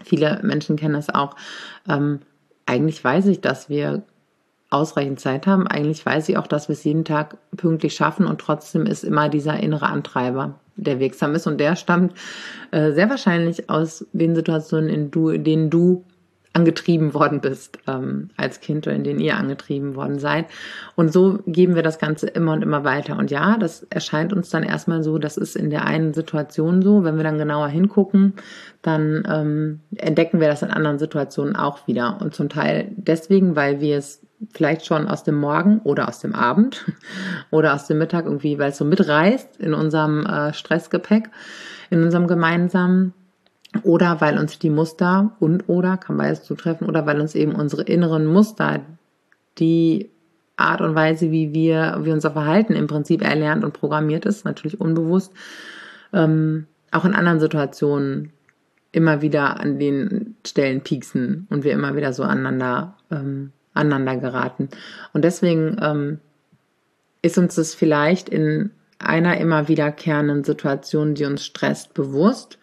Viele 0.03 0.41
Menschen 0.43 0.77
kennen 0.77 0.95
das 0.95 1.11
auch. 1.11 1.37
Ähm, 1.89 2.21
eigentlich 2.65 3.03
weiß 3.03 3.27
ich, 3.27 3.41
dass 3.41 3.69
wir 3.69 4.03
ausreichend 4.71 5.21
Zeit 5.21 5.47
haben. 5.47 5.67
Eigentlich 5.67 6.05
weiß 6.05 6.29
ich 6.29 6.37
auch, 6.37 6.47
dass 6.47 6.69
wir 6.69 6.75
es 6.75 6.85
jeden 6.85 7.05
Tag 7.05 7.37
pünktlich 7.57 7.95
schaffen 7.95 8.27
und 8.27 8.41
trotzdem 8.41 8.87
ist 8.87 9.05
immer 9.05 9.29
dieser 9.29 9.59
innere 9.61 9.87
Antreiber, 9.87 10.59
der 10.77 10.99
wirksam 10.99 11.35
ist 11.35 11.47
und 11.47 11.59
der 11.59 11.77
stammt 11.77 12.15
äh, 12.73 12.93
sehr 12.93 13.09
wahrscheinlich 13.09 13.71
aus 13.71 14.07
den 14.13 14.35
Situationen, 14.35 14.89
in, 14.89 15.11
du, 15.11 15.31
in 15.31 15.45
denen 15.45 15.71
du 15.71 16.05
angetrieben 16.57 17.13
worden 17.13 17.43
bist 17.43 17.79
ähm, 17.87 18.31
als 18.39 18.61
Kind 18.61 18.87
oder 18.87 18.97
in 18.97 19.05
denen 19.05 19.21
ihr 19.21 19.37
angetrieben 19.37 19.95
worden 19.95 20.19
seid. 20.19 20.47
Und 20.95 21.13
so 21.13 21.39
geben 21.47 21.75
wir 21.75 21.83
das 21.83 21.99
Ganze 21.99 22.29
immer 22.29 22.55
und 22.55 22.63
immer 22.63 22.83
weiter. 22.83 23.19
Und 23.19 23.31
ja, 23.31 23.59
das 23.59 23.83
erscheint 23.91 24.33
uns 24.33 24.49
dann 24.49 24.63
erstmal 24.63 25.03
so, 25.03 25.19
das 25.19 25.37
ist 25.37 25.55
in 25.55 25.69
der 25.69 25.85
einen 25.85 26.15
Situation 26.15 26.81
so. 26.81 27.05
Wenn 27.05 27.19
wir 27.19 27.25
dann 27.25 27.37
genauer 27.37 27.69
hingucken, 27.69 28.35
dann 28.81 29.23
ähm, 29.31 29.81
entdecken 29.97 30.41
wir 30.41 30.49
das 30.49 30.63
in 30.63 30.71
anderen 30.71 30.99
Situationen 30.99 31.57
auch 31.57 31.87
wieder. 31.87 32.19
Und 32.23 32.35
zum 32.35 32.49
Teil 32.49 32.91
deswegen, 32.97 33.55
weil 33.55 33.81
wir 33.81 33.99
es 33.99 34.26
vielleicht 34.53 34.87
schon 34.87 35.09
aus 35.09 35.25
dem 35.25 35.37
Morgen 35.37 35.81
oder 35.85 36.09
aus 36.09 36.21
dem 36.21 36.35
Abend 36.35 36.85
oder 37.51 37.75
aus 37.75 37.87
dem 37.87 37.99
Mittag 37.99 38.27
irgendwie, 38.27 38.59
weil 38.59 38.71
es 38.71 38.79
so 38.79 38.85
mitreißt 38.85 39.57
in 39.59 39.75
unserem 39.75 40.25
äh, 40.27 40.53
Stressgepäck, 40.53 41.31
in 41.91 42.03
unserem 42.03 42.27
gemeinsamen. 42.27 43.13
Oder 43.83 44.23
weil 44.23 44.39
uns 44.39 44.59
die 44.59 44.71
Muster 44.71 45.37
und 45.39 45.69
oder 45.69 45.99
kann 45.99 46.17
beides 46.17 46.45
zutreffen 46.45 46.89
oder 46.89 47.05
weil 47.05 47.21
uns 47.21 47.35
eben 47.35 47.55
unsere 47.55 47.83
inneren 47.83 48.25
Muster, 48.25 48.81
die 49.59 50.09
Art 50.57 50.81
und 50.81 50.95
Weise, 50.95 51.31
wie 51.31 51.53
wir, 51.53 51.99
wie 52.03 52.13
unser 52.13 52.31
Verhalten 52.31 52.73
im 52.73 52.87
Prinzip 52.87 53.23
erlernt 53.23 53.65
und 53.65 53.75
programmiert 53.75 54.25
ist, 54.25 54.45
natürlich 54.45 54.81
unbewusst, 54.81 55.33
ähm, 56.13 56.67
auch 56.91 57.05
in 57.05 57.15
anderen 57.15 57.41
Situationen 57.41 58.33
immer 58.93 59.21
wieder 59.21 59.61
an 59.61 59.79
den 59.79 60.37
Stellen 60.47 60.81
pieksen 60.81 61.47
und 61.51 61.65
wir 61.65 61.73
immer 61.73 61.97
wieder 61.97 62.15
so 62.15 62.23
aneinander 62.23 62.97
ähm, 63.11 63.53
aneinander 63.77 64.17
geraten. 64.17 64.69
Und 65.13 65.25
deswegen 65.25 65.77
ähm, 65.81 66.21
ist 67.23 67.39
uns 67.39 67.55
das 67.57 67.75
vielleicht 67.75 68.29
in 68.29 68.71
einer 68.99 69.39
immer 69.39 69.69
wiederkehrenden 69.69 70.45
Situation, 70.45 71.15
die 71.15 71.25
uns 71.25 71.45
stresst, 71.45 71.95
bewusst. 71.95 72.59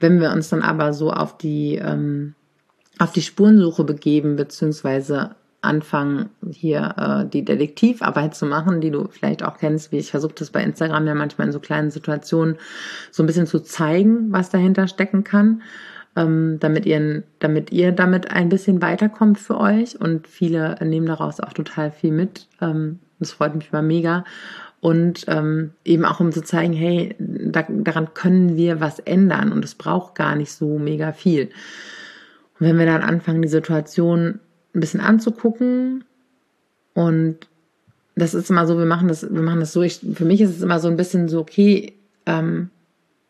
Wenn 0.00 0.20
wir 0.20 0.30
uns 0.30 0.48
dann 0.48 0.62
aber 0.62 0.92
so 0.92 1.12
auf 1.12 1.38
die, 1.38 1.76
ähm, 1.76 2.34
auf 2.98 3.12
die 3.12 3.22
Spurensuche 3.22 3.84
begeben, 3.84 4.36
beziehungsweise 4.36 5.36
anfangen, 5.60 6.30
hier 6.50 6.94
äh, 6.96 7.28
die 7.28 7.44
Detektivarbeit 7.44 8.34
zu 8.34 8.46
machen, 8.46 8.80
die 8.80 8.90
du 8.90 9.08
vielleicht 9.10 9.42
auch 9.42 9.56
kennst, 9.56 9.90
wie 9.90 9.98
ich 9.98 10.10
versuche 10.10 10.34
das 10.34 10.50
bei 10.50 10.62
Instagram 10.62 11.06
ja 11.06 11.14
manchmal 11.14 11.48
in 11.48 11.52
so 11.52 11.58
kleinen 11.58 11.90
Situationen 11.90 12.56
so 13.10 13.22
ein 13.22 13.26
bisschen 13.26 13.46
zu 13.46 13.60
zeigen, 13.60 14.30
was 14.30 14.50
dahinter 14.50 14.86
stecken 14.86 15.24
kann, 15.24 15.62
ähm, 16.18 16.58
damit 16.58 16.84
ihr, 16.84 17.22
damit 17.38 17.70
ihr 17.70 17.92
damit 17.92 18.32
ein 18.32 18.48
bisschen 18.48 18.82
weiterkommt 18.82 19.38
für 19.38 19.58
euch 19.58 20.00
und 20.00 20.26
viele 20.26 20.76
nehmen 20.84 21.06
daraus 21.06 21.38
auch 21.38 21.52
total 21.52 21.92
viel 21.92 22.10
mit. 22.10 22.48
Ähm, 22.60 22.98
das 23.20 23.30
freut 23.30 23.54
mich 23.54 23.70
mal 23.70 23.82
mega. 23.82 24.24
Und 24.80 25.24
ähm, 25.28 25.72
eben 25.84 26.04
auch 26.04 26.20
um 26.20 26.32
zu 26.32 26.42
zeigen, 26.42 26.72
hey, 26.72 27.14
da, 27.18 27.64
daran 27.68 28.14
können 28.14 28.56
wir 28.56 28.80
was 28.80 28.98
ändern 29.00 29.52
und 29.52 29.64
es 29.64 29.74
braucht 29.74 30.14
gar 30.14 30.36
nicht 30.36 30.52
so 30.52 30.78
mega 30.78 31.12
viel. 31.12 31.50
Und 32.58 32.66
wenn 32.66 32.78
wir 32.78 32.86
dann 32.86 33.02
anfangen, 33.02 33.42
die 33.42 33.48
Situation 33.48 34.40
ein 34.74 34.80
bisschen 34.80 35.00
anzugucken. 35.00 36.04
Und 36.94 37.48
das 38.16 38.34
ist 38.34 38.50
immer 38.50 38.66
so, 38.66 38.78
wir 38.78 38.86
machen 38.86 39.08
das, 39.08 39.22
wir 39.32 39.42
machen 39.42 39.60
das 39.60 39.72
so, 39.72 39.82
ich, 39.82 40.00
für 40.14 40.24
mich 40.24 40.40
ist 40.40 40.50
es 40.50 40.62
immer 40.62 40.80
so 40.80 40.88
ein 40.88 40.96
bisschen 40.96 41.28
so, 41.28 41.40
okay, 41.40 41.94
ähm, 42.26 42.70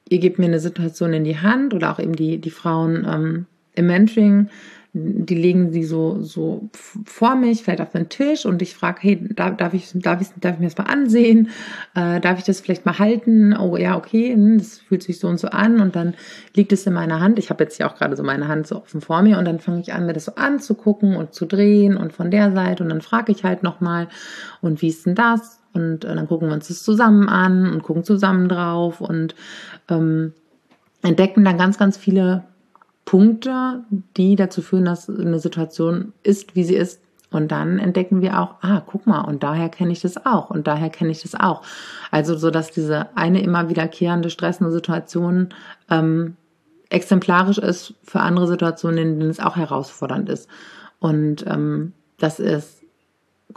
ihr 0.08 0.18
gebt 0.18 0.38
mir 0.38 0.46
eine 0.46 0.60
Situation 0.60 1.12
in 1.12 1.24
die 1.24 1.38
Hand 1.38 1.74
oder 1.74 1.92
auch 1.92 1.98
eben 1.98 2.16
die, 2.16 2.38
die 2.38 2.50
Frauen 2.50 3.06
ähm, 3.08 3.46
im 3.74 3.86
Mentoring, 3.86 4.48
die 4.94 5.34
legen 5.34 5.70
sie 5.70 5.84
so, 5.84 6.22
so 6.22 6.68
vor 6.72 7.36
mich, 7.36 7.62
vielleicht 7.62 7.82
auf 7.82 7.92
den 7.92 8.08
Tisch 8.08 8.46
und 8.46 8.62
ich 8.62 8.74
frage, 8.74 8.98
hey, 9.02 9.28
darf, 9.34 9.56
darf, 9.56 9.74
ich, 9.74 9.90
darf, 9.94 10.20
ich, 10.20 10.28
darf 10.40 10.54
ich 10.54 10.60
mir 10.60 10.66
das 10.66 10.78
mal 10.78 10.84
ansehen? 10.84 11.50
Äh, 11.94 12.20
darf 12.20 12.38
ich 12.38 12.44
das 12.44 12.60
vielleicht 12.60 12.86
mal 12.86 12.98
halten? 12.98 13.54
Oh 13.56 13.76
ja, 13.76 13.96
okay, 13.96 14.32
hm, 14.32 14.58
das 14.58 14.78
fühlt 14.78 15.02
sich 15.02 15.18
so 15.18 15.28
und 15.28 15.38
so 15.38 15.48
an 15.48 15.80
und 15.80 15.94
dann 15.94 16.14
liegt 16.54 16.72
es 16.72 16.86
in 16.86 16.94
meiner 16.94 17.20
Hand. 17.20 17.38
Ich 17.38 17.50
habe 17.50 17.62
jetzt 17.64 17.78
ja 17.78 17.88
auch 17.88 17.96
gerade 17.96 18.16
so 18.16 18.22
meine 18.22 18.48
Hand 18.48 18.66
so 18.66 18.76
offen 18.76 19.00
vor 19.00 19.22
mir 19.22 19.38
und 19.38 19.44
dann 19.44 19.60
fange 19.60 19.80
ich 19.80 19.92
an, 19.92 20.06
mir 20.06 20.14
das 20.14 20.24
so 20.24 20.34
anzugucken 20.36 21.16
und 21.16 21.34
zu 21.34 21.44
drehen 21.44 21.96
und 21.96 22.12
von 22.12 22.30
der 22.30 22.52
Seite 22.52 22.82
und 22.82 22.88
dann 22.88 23.02
frage 23.02 23.30
ich 23.30 23.44
halt 23.44 23.62
nochmal, 23.62 24.08
und 24.62 24.80
wie 24.80 24.88
ist 24.88 25.06
denn 25.06 25.14
das? 25.14 25.57
Und 25.72 26.04
äh, 26.04 26.14
dann 26.14 26.28
gucken 26.28 26.48
wir 26.48 26.54
uns 26.54 26.68
das 26.68 26.82
zusammen 26.82 27.28
an 27.28 27.72
und 27.72 27.82
gucken 27.82 28.04
zusammen 28.04 28.48
drauf 28.48 29.00
und 29.00 29.34
ähm, 29.88 30.32
entdecken 31.02 31.44
dann 31.44 31.58
ganz, 31.58 31.78
ganz 31.78 31.96
viele 31.96 32.44
Punkte, 33.04 33.84
die 34.16 34.36
dazu 34.36 34.60
führen, 34.60 34.84
dass 34.84 35.08
eine 35.08 35.38
Situation 35.38 36.12
ist, 36.22 36.54
wie 36.54 36.64
sie 36.64 36.76
ist. 36.76 37.00
Und 37.30 37.52
dann 37.52 37.78
entdecken 37.78 38.22
wir 38.22 38.40
auch, 38.40 38.54
ah, 38.62 38.82
guck 38.86 39.06
mal, 39.06 39.20
und 39.20 39.42
daher 39.42 39.68
kenne 39.68 39.92
ich 39.92 40.00
das 40.00 40.24
auch 40.24 40.50
und 40.50 40.66
daher 40.66 40.88
kenne 40.88 41.10
ich 41.10 41.22
das 41.22 41.34
auch. 41.34 41.62
Also 42.10 42.36
so, 42.36 42.50
dass 42.50 42.70
diese 42.70 43.16
eine 43.16 43.42
immer 43.42 43.68
wiederkehrende 43.68 44.30
stressende 44.30 44.72
Situation 44.72 45.50
ähm, 45.90 46.36
exemplarisch 46.88 47.58
ist 47.58 47.94
für 48.02 48.20
andere 48.20 48.46
Situationen, 48.46 48.98
in 48.98 49.18
denen 49.20 49.30
es 49.30 49.40
auch 49.40 49.56
herausfordernd 49.56 50.28
ist. 50.30 50.48
Und 51.00 51.46
ähm, 51.46 51.92
das 52.18 52.40
ist 52.40 52.82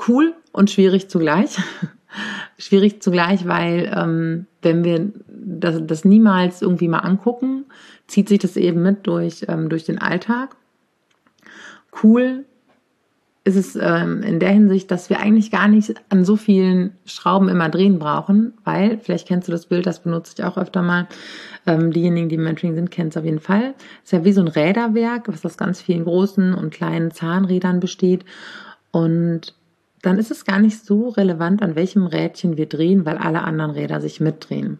cool 0.07 0.33
und 0.51 0.69
schwierig 0.69 1.09
zugleich. 1.09 1.57
Schwierig 2.57 3.01
zugleich, 3.01 3.47
weil 3.47 3.91
ähm, 3.95 4.47
wenn 4.61 4.83
wir 4.83 5.11
das, 5.27 5.81
das 5.85 6.05
niemals 6.05 6.61
irgendwie 6.61 6.87
mal 6.87 6.99
angucken, 6.99 7.65
zieht 8.07 8.29
sich 8.29 8.39
das 8.39 8.57
eben 8.57 8.81
mit 8.81 9.07
durch, 9.07 9.45
ähm, 9.47 9.69
durch 9.69 9.85
den 9.85 9.99
Alltag. 9.99 10.55
Cool 12.03 12.45
ist 13.43 13.55
es 13.55 13.75
ähm, 13.75 14.21
in 14.21 14.39
der 14.39 14.51
Hinsicht, 14.51 14.91
dass 14.91 15.09
wir 15.09 15.19
eigentlich 15.19 15.49
gar 15.49 15.67
nicht 15.67 15.95
an 16.09 16.25
so 16.25 16.35
vielen 16.35 16.95
Schrauben 17.05 17.49
immer 17.49 17.69
drehen 17.69 17.97
brauchen, 17.97 18.53
weil, 18.63 18.99
vielleicht 18.99 19.27
kennst 19.27 19.47
du 19.47 19.51
das 19.51 19.65
Bild, 19.65 19.87
das 19.87 20.03
benutze 20.03 20.35
ich 20.37 20.43
auch 20.43 20.57
öfter 20.57 20.83
mal, 20.83 21.07
ähm, 21.65 21.91
diejenigen, 21.91 22.29
die 22.29 22.35
im 22.35 22.43
Mentoring 22.43 22.75
sind, 22.75 22.91
kennen 22.91 23.09
es 23.09 23.17
auf 23.17 23.25
jeden 23.25 23.39
Fall. 23.39 23.73
Es 24.03 24.05
ist 24.05 24.11
ja 24.11 24.25
wie 24.25 24.33
so 24.33 24.41
ein 24.41 24.47
Räderwerk, 24.47 25.27
was 25.27 25.43
aus 25.43 25.57
ganz 25.57 25.81
vielen 25.81 26.03
großen 26.03 26.53
und 26.53 26.71
kleinen 26.71 27.09
Zahnrädern 27.09 27.79
besteht. 27.79 28.25
Und 28.91 29.55
dann 30.01 30.17
ist 30.17 30.31
es 30.31 30.45
gar 30.45 30.59
nicht 30.59 30.83
so 30.83 31.09
relevant, 31.09 31.61
an 31.61 31.75
welchem 31.75 32.07
Rädchen 32.07 32.57
wir 32.57 32.67
drehen, 32.67 33.05
weil 33.05 33.17
alle 33.17 33.43
anderen 33.43 33.71
Räder 33.71 34.01
sich 34.01 34.19
mitdrehen. 34.19 34.79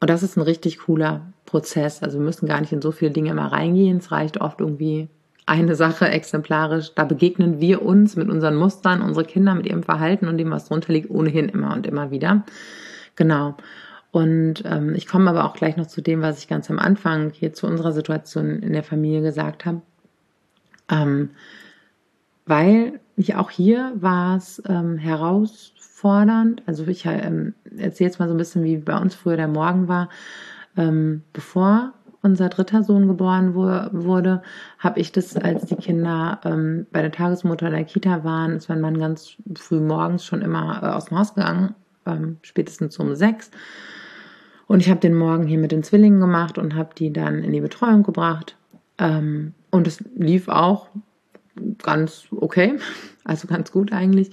Und 0.00 0.10
das 0.10 0.22
ist 0.22 0.36
ein 0.36 0.42
richtig 0.42 0.80
cooler 0.80 1.32
Prozess. 1.46 2.02
Also 2.02 2.18
wir 2.18 2.24
müssen 2.24 2.46
gar 2.46 2.60
nicht 2.60 2.72
in 2.72 2.82
so 2.82 2.90
viele 2.90 3.10
Dinge 3.10 3.30
immer 3.30 3.52
reingehen. 3.52 3.98
Es 3.98 4.10
reicht 4.10 4.40
oft 4.40 4.60
irgendwie 4.60 5.08
eine 5.46 5.74
Sache 5.76 6.08
exemplarisch. 6.08 6.92
Da 6.94 7.04
begegnen 7.04 7.60
wir 7.60 7.82
uns 7.82 8.16
mit 8.16 8.28
unseren 8.28 8.56
Mustern, 8.56 9.02
unsere 9.02 9.24
Kinder 9.24 9.54
mit 9.54 9.66
ihrem 9.66 9.82
Verhalten 9.82 10.28
und 10.28 10.38
dem, 10.38 10.50
was 10.50 10.66
drunter 10.66 10.92
liegt, 10.92 11.10
ohnehin 11.10 11.48
immer 11.48 11.72
und 11.72 11.86
immer 11.86 12.10
wieder. 12.10 12.44
Genau. 13.16 13.56
Und 14.10 14.62
ähm, 14.64 14.94
ich 14.94 15.06
komme 15.06 15.30
aber 15.30 15.44
auch 15.44 15.54
gleich 15.54 15.76
noch 15.76 15.86
zu 15.86 16.00
dem, 16.00 16.22
was 16.22 16.38
ich 16.38 16.48
ganz 16.48 16.70
am 16.70 16.78
Anfang 16.78 17.30
hier 17.30 17.52
zu 17.52 17.66
unserer 17.66 17.92
Situation 17.92 18.62
in 18.62 18.72
der 18.72 18.84
Familie 18.84 19.22
gesagt 19.22 19.64
habe. 19.64 19.80
Ähm, 20.90 21.30
weil 22.46 23.00
ich 23.16 23.34
auch 23.36 23.50
hier 23.50 23.92
war 23.96 24.36
es 24.36 24.62
ähm, 24.66 24.98
herausfordernd. 24.98 26.62
Also 26.66 26.86
ich 26.86 27.06
ähm, 27.06 27.54
erzähle 27.76 28.08
jetzt 28.08 28.18
mal 28.18 28.28
so 28.28 28.34
ein 28.34 28.38
bisschen, 28.38 28.64
wie 28.64 28.76
bei 28.78 28.98
uns 28.98 29.14
früher 29.14 29.36
der 29.36 29.48
Morgen 29.48 29.88
war. 29.88 30.08
Ähm, 30.76 31.22
bevor 31.32 31.92
unser 32.22 32.48
dritter 32.48 32.82
Sohn 32.82 33.06
geboren 33.06 33.54
wurde, 33.54 34.42
habe 34.78 34.98
ich 34.98 35.12
das, 35.12 35.36
als 35.36 35.66
die 35.66 35.76
Kinder 35.76 36.40
ähm, 36.44 36.86
bei 36.90 37.02
der 37.02 37.12
Tagesmutter 37.12 37.66
in 37.66 37.74
der 37.74 37.84
Kita 37.84 38.24
waren, 38.24 38.52
ist 38.52 38.70
mein 38.70 38.80
Mann 38.80 38.98
ganz 38.98 39.36
früh 39.56 39.78
morgens 39.78 40.24
schon 40.24 40.40
immer 40.40 40.82
äh, 40.82 40.86
aus 40.86 41.06
dem 41.06 41.18
Haus 41.18 41.34
gegangen, 41.34 41.74
ähm, 42.06 42.38
spätestens 42.40 42.98
um 42.98 43.14
sechs. 43.14 43.50
Und 44.66 44.80
ich 44.80 44.88
habe 44.88 45.00
den 45.00 45.14
Morgen 45.14 45.46
hier 45.46 45.58
mit 45.58 45.70
den 45.70 45.82
Zwillingen 45.82 46.18
gemacht 46.18 46.56
und 46.56 46.74
habe 46.74 46.94
die 46.96 47.12
dann 47.12 47.44
in 47.44 47.52
die 47.52 47.60
Betreuung 47.60 48.02
gebracht. 48.02 48.56
Ähm, 48.96 49.52
und 49.70 49.86
es 49.86 50.02
lief 50.16 50.48
auch 50.48 50.88
ganz 51.82 52.26
okay, 52.30 52.78
also 53.24 53.46
ganz 53.46 53.72
gut 53.72 53.92
eigentlich. 53.92 54.30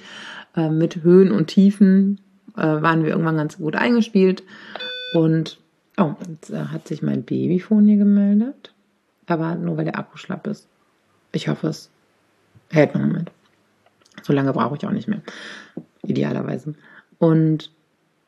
Äh, 0.55 0.69
mit 0.69 1.03
Höhen 1.03 1.31
und 1.31 1.47
Tiefen 1.47 2.19
äh, 2.57 2.61
waren 2.61 3.03
wir 3.03 3.11
irgendwann 3.11 3.37
ganz 3.37 3.57
gut 3.57 3.75
eingespielt. 3.75 4.43
Und 5.13 5.59
oh, 5.97 6.15
jetzt 6.27 6.49
äh, 6.49 6.65
hat 6.65 6.87
sich 6.87 7.01
mein 7.01 7.23
Babyfon 7.23 7.85
hier 7.85 7.97
gemeldet. 7.97 8.73
Aber 9.27 9.55
nur 9.55 9.77
weil 9.77 9.85
der 9.85 9.97
Akku 9.97 10.17
schlapp 10.17 10.47
ist. 10.47 10.67
Ich 11.31 11.47
hoffe, 11.47 11.67
es 11.67 11.89
hält 12.69 12.93
noch 12.93 13.01
einen 13.01 13.11
Moment. 13.11 13.31
So 14.23 14.33
lange 14.33 14.51
brauche 14.53 14.75
ich 14.75 14.85
auch 14.85 14.91
nicht 14.91 15.07
mehr. 15.07 15.21
Idealerweise. 16.03 16.75
Und 17.17 17.71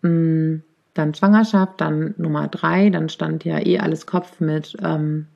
mh, 0.02 0.10
mm, 0.10 0.64
dann 0.94 1.14
Schwangerschaft, 1.14 1.82
dann 1.82 2.14
Nummer 2.18 2.48
drei, 2.48 2.90
dann 2.90 3.10
stand 3.10 3.44
ja 3.46 3.60
eh 3.60 3.80
alles 3.80 4.06
Kopf 4.06 4.40
mit 4.40 4.78
ähm, 4.82 5.28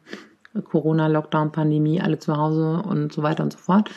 Corona, 0.62 1.08
Lockdown, 1.08 1.52
Pandemie, 1.52 2.02
alle 2.02 2.20
zu 2.20 2.38
Hause 2.38 2.84
und 2.84 3.14
so 3.14 3.24
weiter 3.24 3.44
und 3.44 3.54
so 3.54 3.60
fort. 3.60 3.90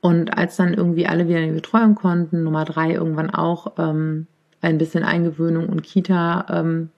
Und 0.00 0.36
als 0.36 0.56
dann 0.56 0.74
irgendwie 0.74 1.06
alle 1.06 1.28
wieder 1.28 1.40
in 1.40 1.48
die 1.48 1.60
Betreuung 1.60 1.94
konnten, 1.94 2.42
Nummer 2.42 2.64
drei 2.64 2.92
irgendwann 2.92 3.30
auch 3.30 3.72
ähm, 3.78 4.26
ein 4.62 4.78
bisschen 4.78 5.04
Eingewöhnung 5.04 5.68
und 5.68 5.82
Kita 5.82 6.46
ähm, 6.48 6.90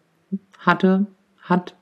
hatte, 0.59 1.07
hat. 1.43 1.75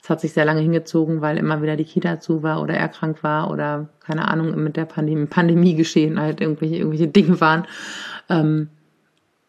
Es 0.00 0.08
hat 0.08 0.20
sich 0.20 0.32
sehr 0.32 0.44
lange 0.44 0.60
hingezogen, 0.60 1.20
weil 1.20 1.36
immer 1.36 1.60
wieder 1.62 1.76
die 1.76 1.84
Kita 1.84 2.20
zu 2.20 2.42
war 2.42 2.62
oder 2.62 2.74
er 2.74 2.88
krank 2.88 3.22
war 3.24 3.50
oder 3.50 3.88
keine 4.00 4.28
Ahnung, 4.28 4.54
mit 4.62 4.76
der 4.76 4.84
Pandemie, 4.84 5.26
Pandemie 5.26 5.74
geschehen 5.74 6.20
halt 6.20 6.40
irgendwelche, 6.40 6.76
irgendwelche 6.76 7.08
Dinge 7.08 7.40
waren. 7.40 7.66
Ähm, 8.28 8.68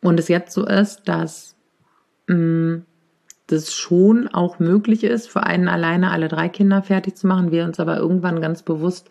und 0.02 0.20
es 0.20 0.28
jetzt 0.28 0.54
so 0.54 0.66
ist, 0.66 1.08
dass 1.08 1.56
mh, 2.28 2.36
mm, 2.36 2.86
das 3.52 3.74
schon 3.74 4.28
auch 4.28 4.60
möglich 4.60 5.04
ist, 5.04 5.30
für 5.30 5.44
einen 5.44 5.68
alleine 5.68 6.12
alle 6.12 6.28
drei 6.28 6.50
Kinder 6.50 6.82
fertig 6.82 7.16
zu 7.16 7.28
machen, 7.28 7.52
wir 7.52 7.66
uns 7.66 7.80
aber 7.80 7.98
irgendwann 7.98 8.42
ganz 8.42 8.64
bewusst 8.64 9.10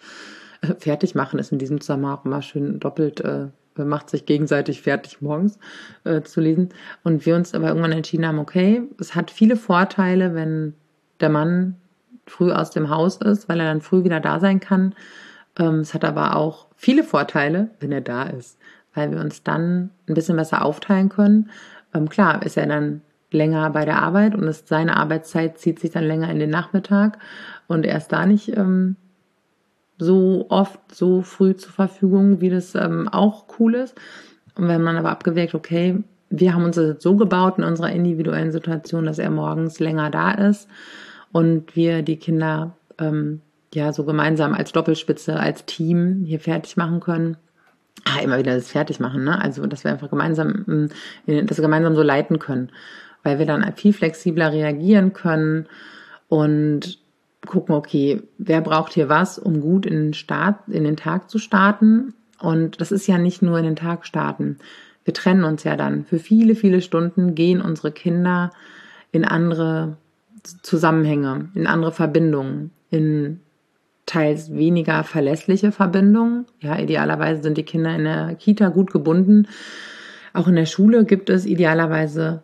äh, 0.62 0.74
fertig 0.78 1.14
machen, 1.14 1.38
ist 1.38 1.52
in 1.52 1.58
diesem 1.58 1.80
Zusammenhang 1.80 2.18
auch 2.18 2.24
immer 2.24 2.42
schön 2.42 2.80
doppelt, 2.80 3.20
äh, 3.20 3.48
macht 3.76 4.10
sich 4.10 4.26
gegenseitig 4.26 4.82
fertig 4.82 5.20
morgens 5.20 5.58
äh, 6.04 6.22
zu 6.22 6.40
lesen. 6.40 6.70
Und 7.04 7.26
wir 7.26 7.36
uns 7.36 7.54
aber 7.54 7.68
irgendwann 7.68 7.92
entschieden 7.92 8.26
haben, 8.26 8.38
okay, 8.38 8.82
es 8.98 9.14
hat 9.14 9.30
viele 9.30 9.56
Vorteile, 9.56 10.34
wenn 10.34 10.74
der 11.20 11.28
Mann 11.28 11.76
früh 12.26 12.52
aus 12.52 12.70
dem 12.70 12.90
Haus 12.90 13.16
ist, 13.18 13.48
weil 13.48 13.60
er 13.60 13.66
dann 13.66 13.80
früh 13.80 14.04
wieder 14.04 14.20
da 14.20 14.40
sein 14.40 14.60
kann. 14.60 14.94
Ähm, 15.58 15.80
es 15.80 15.94
hat 15.94 16.04
aber 16.04 16.36
auch 16.36 16.66
viele 16.76 17.04
Vorteile, 17.04 17.70
wenn 17.80 17.92
er 17.92 18.00
da 18.00 18.24
ist, 18.24 18.58
weil 18.94 19.10
wir 19.12 19.20
uns 19.20 19.42
dann 19.42 19.90
ein 20.08 20.14
bisschen 20.14 20.36
besser 20.36 20.64
aufteilen 20.64 21.08
können. 21.08 21.50
Ähm, 21.94 22.08
klar, 22.08 22.44
ist 22.44 22.56
er 22.56 22.66
dann 22.66 23.02
länger 23.30 23.70
bei 23.70 23.84
der 23.84 24.02
Arbeit 24.02 24.34
und 24.34 24.44
ist, 24.44 24.68
seine 24.68 24.96
Arbeitszeit 24.96 25.58
zieht 25.58 25.80
sich 25.80 25.90
dann 25.90 26.04
länger 26.04 26.30
in 26.30 26.38
den 26.38 26.50
Nachmittag 26.50 27.18
und 27.66 27.84
er 27.84 27.98
ist 27.98 28.08
da 28.08 28.26
nicht 28.26 28.56
ähm, 28.56 28.96
so 29.98 30.46
oft 30.48 30.78
so 30.94 31.22
früh 31.22 31.54
zur 31.54 31.72
Verfügung, 31.72 32.40
wie 32.40 32.50
das 32.50 32.74
ähm, 32.74 33.08
auch 33.08 33.44
cool 33.58 33.74
ist. 33.74 33.94
Und 34.54 34.68
wenn 34.68 34.82
man 34.82 34.96
aber 34.96 35.10
abgewägt, 35.10 35.54
okay, 35.54 36.02
wir 36.30 36.54
haben 36.54 36.64
uns 36.64 36.76
das 36.76 37.02
so 37.02 37.16
gebaut 37.16 37.58
in 37.58 37.64
unserer 37.64 37.90
individuellen 37.90 38.52
Situation, 38.52 39.04
dass 39.04 39.18
er 39.18 39.30
morgens 39.30 39.80
länger 39.80 40.10
da 40.10 40.32
ist 40.32 40.68
und 41.32 41.74
wir 41.74 42.02
die 42.02 42.16
Kinder 42.16 42.72
ähm, 42.98 43.40
ja 43.74 43.92
so 43.92 44.04
gemeinsam 44.04 44.54
als 44.54 44.72
Doppelspitze, 44.72 45.38
als 45.38 45.64
Team 45.64 46.24
hier 46.24 46.40
fertig 46.40 46.76
machen 46.76 47.00
können. 47.00 47.36
Ah, 48.04 48.22
immer 48.22 48.38
wieder 48.38 48.54
das 48.54 48.70
Fertigmachen, 48.70 49.24
ne? 49.24 49.42
Also, 49.42 49.66
dass 49.66 49.84
wir 49.84 49.90
einfach 49.90 50.08
gemeinsam, 50.08 50.88
ähm, 51.26 51.46
das 51.46 51.60
gemeinsam 51.60 51.96
so 51.96 52.02
leiten 52.02 52.38
können 52.38 52.70
weil 53.22 53.38
wir 53.38 53.46
dann 53.46 53.72
viel 53.76 53.92
flexibler 53.92 54.52
reagieren 54.52 55.12
können 55.12 55.66
und 56.28 56.98
gucken, 57.46 57.74
okay, 57.74 58.22
wer 58.38 58.60
braucht 58.60 58.92
hier 58.92 59.08
was, 59.08 59.38
um 59.38 59.60
gut 59.60 59.86
in 59.86 59.94
den 59.94 60.14
Start, 60.14 60.68
in 60.68 60.84
den 60.84 60.96
Tag 60.96 61.30
zu 61.30 61.38
starten 61.38 62.14
Und 62.40 62.80
das 62.80 62.92
ist 62.92 63.06
ja 63.06 63.18
nicht 63.18 63.42
nur 63.42 63.58
in 63.58 63.64
den 63.64 63.76
Tag 63.76 64.06
starten. 64.06 64.58
Wir 65.04 65.14
trennen 65.14 65.44
uns 65.44 65.64
ja 65.64 65.76
dann. 65.76 66.04
Für 66.04 66.18
viele, 66.18 66.54
viele 66.54 66.82
Stunden 66.82 67.34
gehen 67.34 67.60
unsere 67.60 67.92
Kinder 67.92 68.50
in 69.10 69.24
andere 69.24 69.96
Zusammenhänge, 70.62 71.48
in 71.54 71.66
andere 71.66 71.92
Verbindungen, 71.92 72.70
in 72.90 73.40
teils 74.06 74.54
weniger 74.54 75.04
verlässliche 75.04 75.72
Verbindungen. 75.72 76.46
Ja, 76.60 76.78
idealerweise 76.78 77.42
sind 77.42 77.58
die 77.58 77.64
Kinder 77.64 77.94
in 77.94 78.04
der 78.04 78.34
Kita 78.36 78.68
gut 78.68 78.92
gebunden. 78.92 79.48
Auch 80.32 80.48
in 80.48 80.56
der 80.56 80.66
Schule 80.66 81.04
gibt 81.04 81.30
es 81.30 81.46
idealerweise 81.46 82.42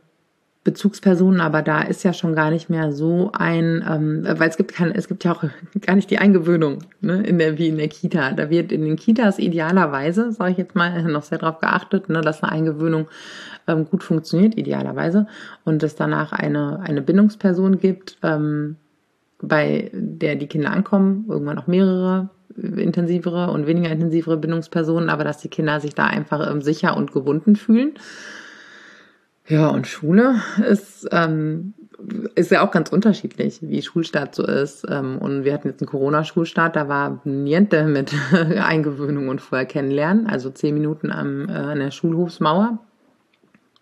Bezugspersonen, 0.65 1.43
aber 1.43 1.61
da 1.61 1.83
ist 1.83 2.05
ja 2.05 2.15
schon 2.15 2.35
gar 2.35 2.51
nicht 2.51 2.71
mehr 2.71 2.91
so 2.91 3.31
ein, 3.35 3.85
ähm, 3.87 4.25
weil 4.27 4.49
es 4.49 4.57
gibt 4.57 4.73
kein, 4.73 4.93
es 4.93 5.09
gibt 5.09 5.23
ja 5.23 5.33
auch 5.33 5.45
gar 5.83 5.95
nicht 5.95 6.11
die 6.11 6.17
Eingewöhnung, 6.17 6.79
ne, 7.03 7.23
in 7.23 7.39
der 7.39 7.59
wie 7.59 7.69
in 7.69 7.77
der 7.77 7.89
Kita. 7.89 8.33
Da 8.33 8.49
wird 8.49 8.73
in 8.73 8.83
den 8.83 8.97
Kitas 8.97 9.39
idealerweise, 9.39 10.33
sage 10.33 10.53
ich 10.53 10.57
jetzt 10.57 10.75
mal, 10.75 11.03
noch 11.13 11.23
sehr 11.23 11.37
darauf 11.37 11.61
geachtet, 11.61 12.09
ne, 12.09 12.23
dass 12.23 12.43
eine 12.43 12.53
Eingewöhnung 12.53 13.09
ähm, 13.67 13.85
gut 13.85 14.03
funktioniert, 14.03 14.57
idealerweise, 14.57 15.27
und 15.65 15.83
es 15.83 15.97
danach 15.97 16.33
eine 16.33 16.81
eine 16.81 17.03
Bindungsperson 17.03 17.79
gibt, 17.79 18.17
ähm, 18.23 18.77
bei 19.43 19.91
der 19.93 20.37
die 20.37 20.47
Kinder 20.47 20.71
ankommen, 20.71 21.27
irgendwann 21.29 21.59
auch 21.59 21.67
mehrere 21.67 22.31
intensivere 22.57 23.51
und 23.51 23.67
weniger 23.67 23.91
intensivere 23.91 24.39
Bindungspersonen, 24.39 25.11
aber 25.11 25.25
dass 25.25 25.39
die 25.39 25.49
Kinder 25.49 25.81
sich 25.81 25.95
da 25.95 26.07
einfach 26.07 26.51
ähm, 26.51 26.63
sicher 26.63 26.97
und 26.97 27.13
gebunden 27.13 27.57
fühlen. 27.57 27.95
Ja, 29.47 29.69
und 29.69 29.87
Schule 29.87 30.41
ist, 30.67 31.07
ähm, 31.13 31.75
ist 32.35 32.51
ja 32.51 32.67
auch 32.67 32.71
ganz 32.71 32.91
unterschiedlich, 32.91 33.59
wie 33.61 33.83
Schulstart 33.83 34.35
so 34.35 34.45
ist. 34.45 34.87
Ähm, 34.89 35.19
und 35.19 35.45
wir 35.45 35.53
hatten 35.53 35.69
jetzt 35.69 35.83
einen 35.83 35.89
Corona-Schulstart, 35.89 36.77
da 36.77 36.89
war 36.89 37.21
niente 37.25 37.85
mit 37.85 38.13
Eingewöhnung 38.33 39.29
und 39.29 39.41
vorher 39.41 39.67
kennenlernen, 39.67 40.27
also 40.27 40.51
zehn 40.51 40.75
Minuten 40.75 41.13
am, 41.13 41.49
äh, 41.49 41.53
an 41.53 41.79
der 41.79 41.91
Schulhofsmauer. 41.91 42.79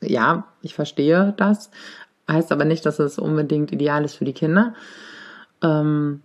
Ja, 0.01 0.49
ich 0.63 0.75
verstehe 0.75 1.33
das. 1.37 1.71
Heißt 2.29 2.51
aber 2.51 2.65
nicht, 2.65 2.85
dass 2.85 2.99
es 2.99 3.19
unbedingt 3.19 3.73
ideal 3.73 4.05
ist 4.05 4.15
für 4.15 4.25
die 4.25 4.33
Kinder. 4.33 4.75
Ähm, 5.63 6.23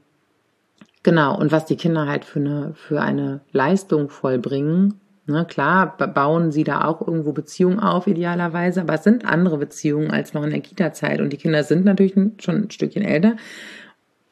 genau, 1.04 1.38
und 1.38 1.52
was 1.52 1.66
die 1.66 1.78
Kinder 1.78 2.08
halt 2.08 2.26
für 2.26 2.40
eine, 2.40 2.74
für 2.74 3.02
eine 3.02 3.42
Leistung 3.52 4.10
vollbringen, 4.10 5.00
Ne, 5.30 5.46
klar 5.46 5.98
bauen 5.98 6.54
sie 6.54 6.64
da 6.64 6.86
auch 6.86 7.06
irgendwo 7.06 7.34
Beziehungen 7.34 7.82
auf, 7.82 8.08
idealerweise, 8.08 8.80
aber 8.80 8.94
es 8.94 9.04
sind 9.04 9.26
andere 9.26 9.58
Beziehungen 9.58 10.10
als 10.10 10.34
noch 10.34 10.44
in 10.44 10.52
der 10.52 10.62
Kita-Zeit. 10.62 11.20
Und 11.20 11.34
die 11.34 11.38
Kinder 11.38 11.66
sind 11.66 11.84
natürlich 11.84 12.14
schon 12.40 12.56
ein 12.56 12.72
Stückchen 12.72 13.04
älter 13.04 13.36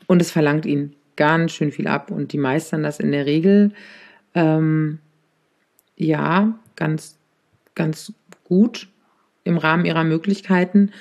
und 0.07 0.21
es 0.21 0.31
verlangt 0.31 0.65
ihnen 0.65 0.95
ganz 1.17 1.51
schön 1.51 1.73
viel 1.73 1.87
ab. 1.87 2.11
Und 2.11 2.31
die 2.31 2.37
meistern 2.37 2.81
das 2.81 3.01
in 3.01 3.11
der 3.11 3.25
Regel, 3.25 3.73
ähm, 4.35 4.99
ja, 5.97 6.57
ganz, 6.77 7.17
ganz 7.75 8.13
gut 8.45 8.87
im 9.43 9.57
Rahmen 9.57 9.83
ihrer 9.83 10.05
Möglichkeiten 10.05 10.91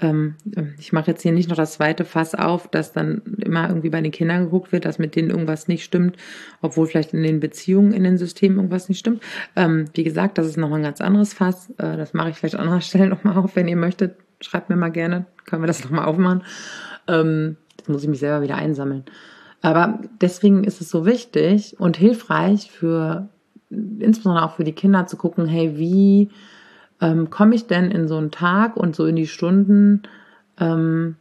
ähm, 0.00 0.36
ich 0.78 0.92
mache 0.92 1.10
jetzt 1.10 1.22
hier 1.22 1.32
nicht 1.32 1.48
noch 1.48 1.56
das 1.56 1.74
zweite 1.74 2.04
Fass 2.04 2.34
auf, 2.34 2.68
dass 2.68 2.92
dann 2.92 3.22
immer 3.38 3.68
irgendwie 3.68 3.90
bei 3.90 4.00
den 4.00 4.12
Kindern 4.12 4.44
geguckt 4.44 4.70
wird, 4.70 4.84
dass 4.84 4.98
mit 4.98 5.16
denen 5.16 5.30
irgendwas 5.30 5.66
nicht 5.66 5.84
stimmt, 5.84 6.16
obwohl 6.60 6.86
vielleicht 6.86 7.14
in 7.14 7.22
den 7.22 7.40
Beziehungen, 7.40 7.92
in 7.92 8.04
den 8.04 8.18
Systemen 8.18 8.58
irgendwas 8.58 8.88
nicht 8.88 9.00
stimmt. 9.00 9.22
Ähm, 9.56 9.86
wie 9.94 10.04
gesagt, 10.04 10.38
das 10.38 10.46
ist 10.46 10.56
nochmal 10.56 10.78
ein 10.80 10.84
ganz 10.84 11.00
anderes 11.00 11.34
Fass. 11.34 11.70
Äh, 11.78 11.96
das 11.96 12.14
mache 12.14 12.30
ich 12.30 12.36
vielleicht 12.36 12.54
an 12.54 12.62
anderer 12.62 12.80
Stelle 12.80 13.06
nochmal 13.08 13.36
auf, 13.36 13.56
wenn 13.56 13.68
ihr 13.68 13.76
möchtet. 13.76 14.16
Schreibt 14.40 14.70
mir 14.70 14.76
mal 14.76 14.90
gerne, 14.90 15.26
können 15.46 15.62
wir 15.62 15.66
das 15.66 15.82
nochmal 15.82 16.04
aufmachen. 16.04 16.44
Ähm, 17.08 17.56
jetzt 17.76 17.88
muss 17.88 18.02
ich 18.02 18.08
mich 18.08 18.20
selber 18.20 18.42
wieder 18.42 18.56
einsammeln. 18.56 19.04
Aber 19.62 19.98
deswegen 20.20 20.62
ist 20.62 20.80
es 20.80 20.90
so 20.90 21.04
wichtig 21.04 21.74
und 21.80 21.96
hilfreich 21.96 22.70
für, 22.70 23.28
insbesondere 23.70 24.44
auch 24.44 24.54
für 24.54 24.62
die 24.62 24.72
Kinder 24.72 25.08
zu 25.08 25.16
gucken, 25.16 25.46
hey, 25.46 25.76
wie 25.76 26.30
ähm, 27.00 27.30
komme 27.30 27.54
ich 27.54 27.66
denn 27.66 27.90
in 27.90 28.08
so 28.08 28.16
einen 28.16 28.30
Tag 28.30 28.76
und 28.76 28.96
so 28.96 29.06
in 29.06 29.16
die 29.16 29.26
Stunden 29.26 30.02
ähm, 30.58 31.16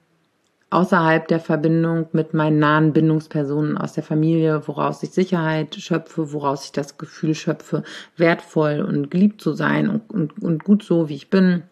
außerhalb 0.69 1.27
der 1.27 1.39
Verbindung 1.39 2.07
mit 2.12 2.34
meinen 2.34 2.60
nahen 2.60 2.93
Bindungspersonen 2.93 3.78
aus 3.78 3.93
der 3.93 4.04
Familie, 4.04 4.67
woraus 4.67 5.01
ich 5.04 5.12
Sicherheit 5.12 5.75
schöpfe, 5.75 6.34
woraus 6.34 6.65
ich 6.65 6.71
das 6.73 6.97
Gefühl 6.97 7.36
schöpfe, 7.36 7.84
wertvoll 8.17 8.82
und 8.82 9.10
geliebt 9.10 9.41
zu 9.41 9.54
sein 9.54 9.89
und, 9.89 10.10
und, 10.12 10.41
und 10.41 10.63
gut 10.63 10.84
so, 10.84 11.08
wie 11.08 11.15
ich 11.15 11.30
bin 11.30 11.63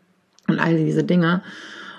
und 0.47 0.59
all 0.59 0.77
diese 0.77 1.03
Dinge 1.03 1.41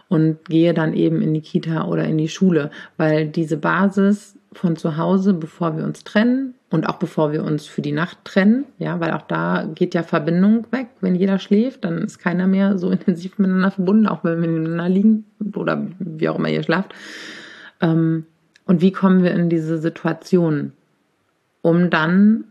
und 0.08 0.44
gehe 0.46 0.72
dann 0.72 0.94
eben 0.94 1.20
in 1.20 1.34
die 1.34 1.42
Kita 1.42 1.84
oder 1.84 2.04
in 2.04 2.16
die 2.16 2.28
Schule, 2.28 2.70
weil 2.96 3.26
diese 3.28 3.56
Basis 3.56 4.38
von 4.52 4.76
zu 4.76 4.96
Hause, 4.96 5.34
bevor 5.34 5.76
wir 5.76 5.84
uns 5.84 6.04
trennen 6.04 6.54
und 6.70 6.88
auch 6.88 6.96
bevor 6.96 7.32
wir 7.32 7.44
uns 7.44 7.66
für 7.66 7.82
die 7.82 7.92
Nacht 7.92 8.18
trennen, 8.24 8.64
ja, 8.78 8.98
weil 8.98 9.12
auch 9.12 9.22
da 9.22 9.68
geht 9.74 9.94
ja 9.94 10.02
Verbindung 10.02 10.66
weg, 10.72 10.88
wenn 11.00 11.14
jeder 11.14 11.38
schläft, 11.38 11.84
dann 11.84 11.98
ist 11.98 12.18
keiner 12.18 12.46
mehr 12.46 12.76
so 12.78 12.90
intensiv 12.90 13.38
miteinander 13.38 13.70
verbunden, 13.70 14.06
auch 14.06 14.24
wenn 14.24 14.40
wir 14.40 14.48
miteinander 14.48 14.88
liegen 14.88 15.24
oder 15.54 15.86
wie 15.98 16.28
auch 16.28 16.38
immer 16.38 16.48
ihr 16.48 16.62
schlaft. 16.62 16.94
Ähm, 17.80 18.26
und 18.64 18.80
wie 18.80 18.90
kommen 18.90 19.22
wir 19.22 19.32
in 19.32 19.48
diese 19.48 19.78
Situation, 19.78 20.72
um 21.62 21.88
dann 21.88 22.44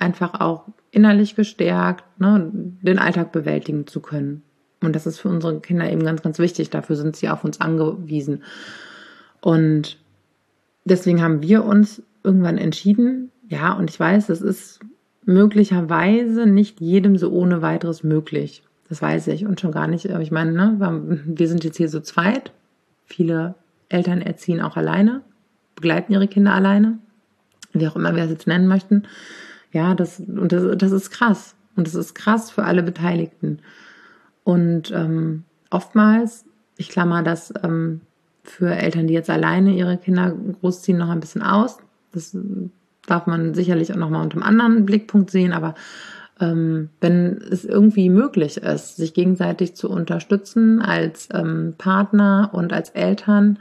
einfach 0.00 0.40
auch 0.40 0.64
innerlich 0.90 1.36
gestärkt 1.36 2.04
ne, 2.18 2.50
den 2.52 2.98
Alltag 2.98 3.30
bewältigen 3.30 3.86
zu 3.86 4.00
können. 4.00 4.42
Und 4.82 4.96
das 4.96 5.06
ist 5.06 5.20
für 5.20 5.28
unsere 5.28 5.60
Kinder 5.60 5.90
eben 5.90 6.02
ganz, 6.02 6.22
ganz 6.22 6.38
wichtig. 6.38 6.70
Dafür 6.70 6.96
sind 6.96 7.14
sie 7.14 7.28
auf 7.28 7.44
uns 7.44 7.60
angewiesen. 7.60 8.42
Und 9.40 9.98
deswegen 10.84 11.22
haben 11.22 11.42
wir 11.42 11.64
uns 11.64 12.02
irgendwann 12.24 12.58
entschieden, 12.58 13.30
ja, 13.50 13.72
und 13.72 13.90
ich 13.90 13.98
weiß, 13.98 14.28
das 14.28 14.40
ist 14.40 14.78
möglicherweise 15.24 16.46
nicht 16.46 16.80
jedem 16.80 17.18
so 17.18 17.30
ohne 17.30 17.62
weiteres 17.62 18.04
möglich. 18.04 18.62
Das 18.88 19.02
weiß 19.02 19.26
ich 19.26 19.44
und 19.44 19.60
schon 19.60 19.72
gar 19.72 19.88
nicht. 19.88 20.04
Ich 20.04 20.30
meine, 20.30 20.52
ne, 20.52 21.20
wir 21.26 21.48
sind 21.48 21.64
jetzt 21.64 21.76
hier 21.76 21.88
so 21.88 22.00
zweit. 22.00 22.52
Viele 23.06 23.56
Eltern 23.88 24.22
erziehen 24.22 24.62
auch 24.62 24.76
alleine, 24.76 25.22
begleiten 25.74 26.12
ihre 26.12 26.28
Kinder 26.28 26.54
alleine, 26.54 26.98
wie 27.72 27.88
auch 27.88 27.96
immer 27.96 28.14
wir 28.14 28.22
es 28.22 28.30
jetzt 28.30 28.46
nennen 28.46 28.68
möchten. 28.68 29.02
Ja, 29.72 29.96
das, 29.96 30.20
und 30.20 30.52
das, 30.52 30.78
das 30.78 30.92
ist 30.92 31.10
krass. 31.10 31.56
Und 31.74 31.88
das 31.88 31.96
ist 31.96 32.14
krass 32.14 32.52
für 32.52 32.62
alle 32.62 32.84
Beteiligten. 32.84 33.58
Und 34.44 34.92
ähm, 34.92 35.42
oftmals, 35.70 36.44
ich 36.76 36.88
klammer 36.88 37.24
das 37.24 37.52
ähm, 37.64 38.00
für 38.44 38.72
Eltern, 38.72 39.08
die 39.08 39.14
jetzt 39.14 39.30
alleine 39.30 39.72
ihre 39.72 39.98
Kinder 39.98 40.36
großziehen, 40.60 40.98
noch 40.98 41.08
ein 41.08 41.20
bisschen 41.20 41.42
aus. 41.42 41.78
Das 42.12 42.36
darf 43.06 43.26
man 43.26 43.54
sicherlich 43.54 43.92
auch 43.92 43.96
nochmal 43.96 44.22
unter 44.22 44.36
einem 44.36 44.46
anderen 44.46 44.86
Blickpunkt 44.86 45.30
sehen, 45.30 45.52
aber 45.52 45.74
ähm, 46.40 46.88
wenn 47.00 47.42
es 47.50 47.64
irgendwie 47.64 48.08
möglich 48.08 48.58
ist, 48.58 48.96
sich 48.96 49.14
gegenseitig 49.14 49.74
zu 49.74 49.90
unterstützen 49.90 50.80
als 50.80 51.28
ähm, 51.32 51.74
Partner 51.76 52.50
und 52.52 52.72
als 52.72 52.90
Eltern 52.90 53.58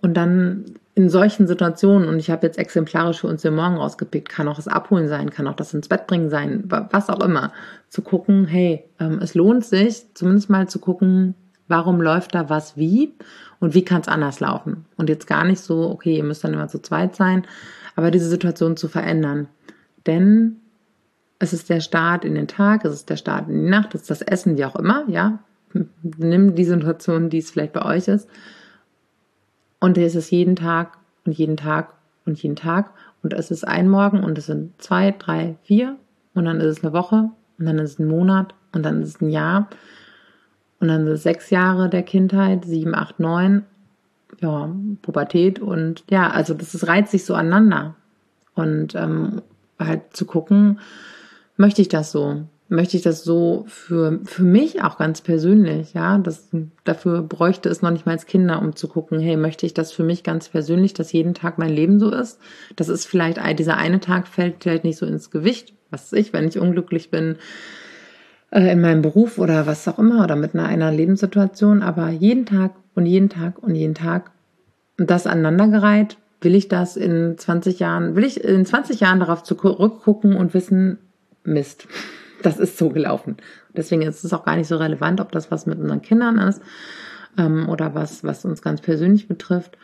und 0.00 0.14
dann 0.14 0.64
in 0.96 1.08
solchen 1.08 1.48
Situationen, 1.48 2.08
und 2.08 2.18
ich 2.18 2.30
habe 2.30 2.46
jetzt 2.46 2.58
exemplarisch 2.58 3.20
für 3.20 3.26
uns 3.26 3.42
den 3.42 3.56
Morgen 3.56 3.76
rausgepickt, 3.76 4.28
kann 4.28 4.46
auch 4.46 4.56
das 4.56 4.68
Abholen 4.68 5.08
sein, 5.08 5.30
kann 5.30 5.48
auch 5.48 5.56
das 5.56 5.74
ins 5.74 5.88
Bett 5.88 6.06
bringen 6.06 6.30
sein, 6.30 6.64
was 6.68 7.10
auch 7.10 7.20
immer, 7.20 7.52
zu 7.88 8.02
gucken, 8.02 8.46
hey, 8.46 8.84
ähm, 9.00 9.18
es 9.20 9.34
lohnt 9.34 9.64
sich, 9.64 10.04
zumindest 10.14 10.50
mal 10.50 10.68
zu 10.68 10.78
gucken, 10.78 11.34
warum 11.66 12.00
läuft 12.00 12.34
da 12.34 12.48
was 12.48 12.76
wie 12.76 13.12
und 13.58 13.74
wie 13.74 13.84
kann 13.84 14.02
es 14.02 14.08
anders 14.08 14.38
laufen. 14.38 14.84
Und 14.96 15.08
jetzt 15.08 15.26
gar 15.26 15.44
nicht 15.44 15.60
so, 15.60 15.90
okay, 15.90 16.16
ihr 16.16 16.24
müsst 16.24 16.44
dann 16.44 16.54
immer 16.54 16.68
zu 16.68 16.80
zweit 16.80 17.16
sein, 17.16 17.44
aber 17.96 18.10
diese 18.10 18.28
Situation 18.28 18.76
zu 18.76 18.88
verändern. 18.88 19.48
Denn 20.06 20.56
es 21.38 21.52
ist 21.52 21.68
der 21.70 21.80
Start 21.80 22.24
in 22.24 22.34
den 22.34 22.48
Tag, 22.48 22.84
es 22.84 22.94
ist 22.94 23.10
der 23.10 23.16
Start 23.16 23.48
in 23.48 23.64
die 23.64 23.70
Nacht, 23.70 23.94
es 23.94 24.02
ist 24.02 24.10
das 24.10 24.22
Essen, 24.22 24.56
wie 24.56 24.64
auch 24.64 24.76
immer, 24.76 25.04
ja. 25.08 25.38
Nimm 26.02 26.54
die 26.54 26.64
Situation, 26.64 27.30
die 27.30 27.38
es 27.38 27.50
vielleicht 27.50 27.72
bei 27.72 27.84
euch 27.84 28.08
ist. 28.08 28.28
Und 29.80 29.98
es 29.98 30.14
ist 30.14 30.30
jeden 30.30 30.56
Tag 30.56 30.96
und 31.26 31.36
jeden 31.36 31.56
Tag 31.56 31.94
und 32.24 32.40
jeden 32.42 32.56
Tag. 32.56 32.90
Und 33.22 33.32
es 33.32 33.50
ist 33.50 33.66
ein 33.66 33.88
Morgen 33.88 34.22
und 34.22 34.38
es 34.38 34.46
sind 34.46 34.80
zwei, 34.80 35.10
drei, 35.10 35.56
vier. 35.62 35.96
Und 36.34 36.44
dann 36.44 36.60
ist 36.60 36.78
es 36.78 36.84
eine 36.84 36.92
Woche 36.92 37.30
und 37.58 37.66
dann 37.66 37.78
ist 37.78 37.92
es 37.92 37.98
ein 37.98 38.06
Monat 38.06 38.54
und 38.72 38.84
dann 38.84 39.02
ist 39.02 39.08
es 39.08 39.20
ein 39.20 39.30
Jahr. 39.30 39.68
Und 40.78 40.88
dann 40.88 41.04
sind 41.04 41.14
es 41.14 41.22
sechs 41.22 41.50
Jahre 41.50 41.88
der 41.88 42.02
Kindheit, 42.02 42.64
sieben, 42.64 42.94
acht, 42.94 43.18
neun 43.18 43.64
ja, 44.40 44.74
Pubertät 45.02 45.58
und 45.58 46.04
ja, 46.10 46.30
also 46.30 46.54
das 46.54 46.74
ist, 46.74 46.86
reizt 46.86 47.12
sich 47.12 47.24
so 47.24 47.34
aneinander. 47.34 47.94
Und 48.54 48.94
ähm, 48.94 49.42
halt 49.78 50.02
zu 50.12 50.26
gucken, 50.26 50.78
möchte 51.56 51.82
ich 51.82 51.88
das 51.88 52.12
so? 52.12 52.42
Möchte 52.68 52.96
ich 52.96 53.02
das 53.02 53.24
so 53.24 53.64
für, 53.68 54.20
für 54.24 54.42
mich 54.42 54.82
auch 54.82 54.96
ganz 54.96 55.20
persönlich, 55.20 55.92
ja? 55.94 56.18
Das, 56.18 56.48
dafür 56.84 57.22
bräuchte 57.22 57.68
es 57.68 57.82
noch 57.82 57.90
nicht 57.90 58.06
mal 58.06 58.12
als 58.12 58.26
Kinder, 58.26 58.60
um 58.60 58.74
zu 58.74 58.88
gucken, 58.88 59.20
hey, 59.20 59.36
möchte 59.36 59.66
ich 59.66 59.74
das 59.74 59.92
für 59.92 60.04
mich 60.04 60.22
ganz 60.22 60.48
persönlich, 60.48 60.94
dass 60.94 61.12
jeden 61.12 61.34
Tag 61.34 61.58
mein 61.58 61.70
Leben 61.70 62.00
so 62.00 62.10
ist? 62.10 62.40
Das 62.76 62.88
ist 62.88 63.06
vielleicht, 63.06 63.38
dieser 63.58 63.76
eine 63.76 64.00
Tag 64.00 64.28
fällt 64.28 64.62
vielleicht 64.62 64.84
nicht 64.84 64.98
so 64.98 65.06
ins 65.06 65.30
Gewicht, 65.30 65.74
was 65.90 66.12
ich, 66.12 66.32
wenn 66.32 66.48
ich 66.48 66.58
unglücklich 66.58 67.10
bin, 67.10 67.36
äh, 68.54 68.72
in 68.72 68.80
meinem 68.80 69.02
Beruf 69.02 69.38
oder 69.38 69.66
was 69.66 69.86
auch 69.88 69.98
immer 69.98 70.22
oder 70.22 70.36
mit 70.36 70.54
einer, 70.54 70.66
einer 70.66 70.92
Lebenssituation, 70.92 71.82
aber 71.82 72.08
jeden 72.08 72.46
Tag 72.46 72.72
und 72.94 73.04
jeden 73.04 73.28
Tag 73.28 73.58
und 73.58 73.74
jeden 73.74 73.94
Tag 73.94 74.30
und 74.96 75.10
das 75.10 75.26
aneinandergereiht, 75.26 76.16
will 76.40 76.54
ich 76.54 76.68
das 76.68 76.96
in 76.96 77.36
20 77.36 77.80
Jahren, 77.80 78.14
will 78.14 78.24
ich 78.24 78.42
in 78.44 78.64
20 78.64 79.00
Jahren 79.00 79.18
darauf 79.18 79.42
zurückgucken 79.42 80.36
und 80.36 80.54
wissen, 80.54 80.98
Mist. 81.42 81.88
Das 82.42 82.58
ist 82.58 82.78
so 82.78 82.90
gelaufen. 82.90 83.38
Deswegen 83.74 84.02
ist 84.02 84.24
es 84.24 84.32
auch 84.32 84.44
gar 84.44 84.56
nicht 84.56 84.68
so 84.68 84.76
relevant, 84.76 85.20
ob 85.20 85.32
das 85.32 85.50
was 85.50 85.66
mit 85.66 85.78
unseren 85.78 86.02
Kindern 86.02 86.38
ist 86.38 86.62
ähm, 87.36 87.68
oder 87.68 87.94
was, 87.94 88.22
was 88.22 88.44
uns 88.44 88.62
ganz 88.62 88.80
persönlich 88.80 89.26
betrifft. 89.28 89.76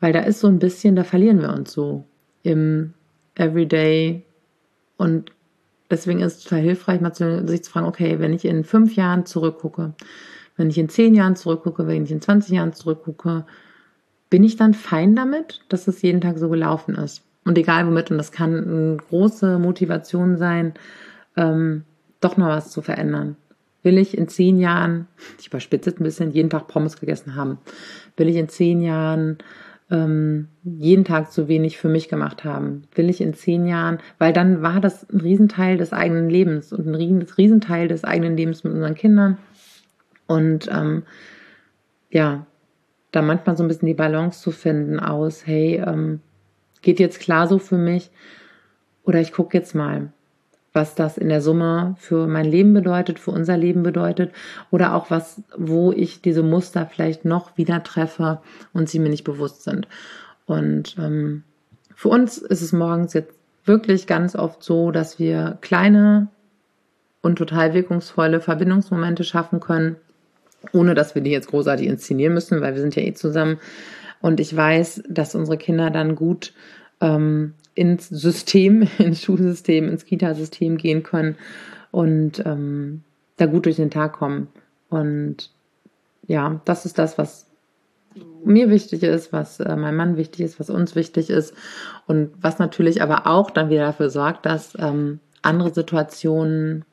Weil 0.00 0.12
da 0.12 0.20
ist 0.20 0.40
so 0.40 0.48
ein 0.48 0.58
bisschen, 0.58 0.96
da 0.96 1.04
verlieren 1.04 1.40
wir 1.40 1.50
uns 1.50 1.72
so 1.72 2.04
im 2.42 2.94
Everyday. 3.34 4.24
Und 4.96 5.32
deswegen 5.90 6.20
ist 6.20 6.38
es 6.38 6.44
total 6.44 6.60
hilfreich, 6.60 7.00
mal 7.00 7.12
zu, 7.12 7.46
sich 7.46 7.64
zu 7.64 7.70
fragen, 7.70 7.86
okay, 7.86 8.18
wenn 8.18 8.32
ich 8.32 8.44
in 8.44 8.64
fünf 8.64 8.94
Jahren 8.96 9.26
zurückgucke, 9.26 9.94
wenn 10.56 10.70
ich 10.70 10.78
in 10.78 10.88
zehn 10.88 11.14
Jahren 11.14 11.36
zurückgucke, 11.36 11.86
wenn 11.86 12.04
ich 12.04 12.12
in 12.12 12.20
20 12.20 12.54
Jahren 12.54 12.72
zurückgucke, 12.72 13.46
bin 14.28 14.44
ich 14.44 14.56
dann 14.56 14.74
fein 14.74 15.16
damit, 15.16 15.62
dass 15.68 15.88
es 15.88 16.02
jeden 16.02 16.20
Tag 16.20 16.38
so 16.38 16.48
gelaufen 16.48 16.94
ist? 16.96 17.22
Und 17.44 17.56
egal 17.56 17.86
womit, 17.86 18.10
und 18.10 18.18
das 18.18 18.30
kann 18.30 18.54
eine 18.54 18.96
große 19.08 19.58
Motivation 19.58 20.36
sein, 20.36 20.74
ähm, 21.36 21.84
doch 22.20 22.36
noch 22.36 22.48
was 22.48 22.70
zu 22.70 22.82
verändern. 22.82 23.36
Will 23.82 23.96
ich 23.96 24.16
in 24.16 24.28
zehn 24.28 24.58
Jahren, 24.58 25.06
ich 25.38 25.46
überspitze 25.46 25.90
ein 25.90 26.04
bisschen, 26.04 26.32
jeden 26.32 26.50
Tag 26.50 26.68
Pommes 26.68 27.00
gegessen 27.00 27.34
haben? 27.34 27.58
Will 28.18 28.28
ich 28.28 28.36
in 28.36 28.50
zehn 28.50 28.82
Jahren 28.82 29.38
ähm, 29.90 30.48
jeden 30.62 31.04
Tag 31.04 31.32
zu 31.32 31.48
wenig 31.48 31.78
für 31.78 31.88
mich 31.88 32.08
gemacht 32.08 32.44
haben? 32.44 32.82
Will 32.94 33.10
ich 33.10 33.20
in 33.20 33.34
zehn 33.34 33.66
Jahren, 33.66 33.98
weil 34.18 34.32
dann 34.32 34.62
war 34.62 34.80
das 34.80 35.08
ein 35.10 35.20
Riesenteil 35.20 35.76
des 35.76 35.92
eigenen 35.92 36.30
Lebens 36.30 36.72
und 36.72 36.86
ein 36.86 36.94
Riesenteil 36.94 37.88
des 37.88 38.04
eigenen 38.04 38.36
Lebens 38.36 38.64
mit 38.64 38.72
unseren 38.72 38.94
Kindern. 38.94 39.38
Und 40.26 40.68
ähm, 40.72 41.02
ja, 42.10 42.46
da 43.10 43.22
manchmal 43.22 43.56
so 43.56 43.64
ein 43.64 43.68
bisschen 43.68 43.88
die 43.88 43.94
Balance 43.94 44.40
zu 44.40 44.52
finden 44.52 45.00
aus, 45.00 45.46
hey, 45.46 45.82
ähm, 45.84 46.20
geht 46.82 47.00
jetzt 47.00 47.20
klar 47.20 47.48
so 47.48 47.58
für 47.58 47.78
mich 47.78 48.10
oder 49.02 49.20
ich 49.20 49.32
gucke 49.32 49.56
jetzt 49.56 49.74
mal, 49.74 50.12
was 50.72 50.94
das 50.94 51.18
in 51.18 51.28
der 51.28 51.42
Summe 51.42 51.96
für 51.98 52.26
mein 52.26 52.46
Leben 52.46 52.74
bedeutet, 52.74 53.18
für 53.18 53.32
unser 53.32 53.56
Leben 53.56 53.82
bedeutet 53.82 54.32
oder 54.70 54.94
auch 54.94 55.10
was, 55.10 55.42
wo 55.56 55.92
ich 55.92 56.22
diese 56.22 56.42
Muster 56.42 56.86
vielleicht 56.86 57.24
noch 57.24 57.56
wieder 57.56 57.82
treffe 57.82 58.40
und 58.72 58.88
sie 58.88 59.00
mir 59.00 59.08
nicht 59.08 59.24
bewusst 59.24 59.64
sind. 59.64 59.88
Und 60.46 60.96
ähm, 60.98 61.42
für 61.94 62.08
uns 62.08 62.38
ist 62.38 62.62
es 62.62 62.72
morgens 62.72 63.12
jetzt 63.14 63.34
wirklich 63.64 64.06
ganz 64.06 64.36
oft 64.36 64.62
so, 64.62 64.90
dass 64.90 65.18
wir 65.18 65.58
kleine 65.60 66.28
und 67.20 67.36
total 67.36 67.74
wirkungsvolle 67.74 68.40
Verbindungsmomente 68.40 69.24
schaffen 69.24 69.60
können, 69.60 69.96
ohne 70.72 70.94
dass 70.94 71.14
wir 71.14 71.22
die 71.22 71.30
jetzt 71.30 71.48
großartig 71.48 71.86
inszenieren 71.86 72.34
müssen, 72.34 72.60
weil 72.60 72.74
wir 72.74 72.80
sind 72.80 72.96
ja 72.96 73.02
eh 73.02 73.14
zusammen. 73.14 73.58
Und 74.20 74.40
ich 74.40 74.54
weiß, 74.54 75.02
dass 75.08 75.34
unsere 75.34 75.58
Kinder 75.58 75.90
dann 75.90 76.14
gut 76.14 76.52
ähm, 77.00 77.54
ins 77.80 78.10
System, 78.10 78.86
ins 78.98 79.22
Schulsystem, 79.22 79.88
ins 79.88 80.04
Kitasystem 80.04 80.76
gehen 80.76 81.02
können 81.02 81.36
und 81.90 82.44
ähm, 82.44 83.02
da 83.38 83.46
gut 83.46 83.64
durch 83.64 83.76
den 83.76 83.90
Tag 83.90 84.12
kommen. 84.12 84.48
Und 84.90 85.50
ja, 86.26 86.60
das 86.66 86.84
ist 86.84 86.98
das, 86.98 87.16
was 87.16 87.46
mir 88.44 88.68
wichtig 88.68 89.02
ist, 89.02 89.32
was 89.32 89.60
äh, 89.60 89.76
meinem 89.76 89.96
Mann 89.96 90.16
wichtig 90.18 90.42
ist, 90.42 90.60
was 90.60 90.68
uns 90.68 90.94
wichtig 90.94 91.30
ist 91.30 91.54
und 92.06 92.30
was 92.38 92.58
natürlich 92.58 93.00
aber 93.00 93.26
auch 93.26 93.50
dann 93.50 93.70
wieder 93.70 93.86
dafür 93.86 94.10
sorgt, 94.10 94.44
dass 94.44 94.76
ähm, 94.78 95.20
andere 95.40 95.72
Situationen 95.72 96.84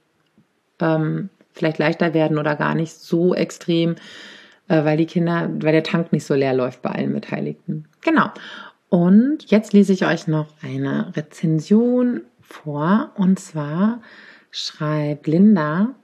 ähm, 0.80 1.30
vielleicht 1.52 1.80
leichter 1.80 2.14
werden 2.14 2.38
oder 2.38 2.56
gar 2.56 2.76
nicht 2.76 2.94
so 2.94 3.36
extrem, 3.36 3.96
äh, 4.70 4.86
weil 4.86 4.96
die 4.96 5.06
Kinder, 5.06 5.50
weil 5.60 5.74
der 5.74 5.84
Tank 5.84 6.14
nicht 6.14 6.26
so 6.26 6.34
leer 6.34 6.54
läuft 6.54 6.82
bei 6.82 6.92
allen 6.92 7.12
Beteiligten. 7.12 7.90
Genau. 8.02 8.30
Und 8.90 9.50
jetzt 9.52 9.74
lese 9.74 9.94
ich 9.94 10.06
euch 10.06 10.28
noch 10.28 10.48
eine 10.62 11.16
Rezension 11.16 12.22
vor. 12.42 13.12
Und 13.16 13.40
zwar 13.40 14.02
schreibt 14.52 15.28
Linda, 15.28 15.96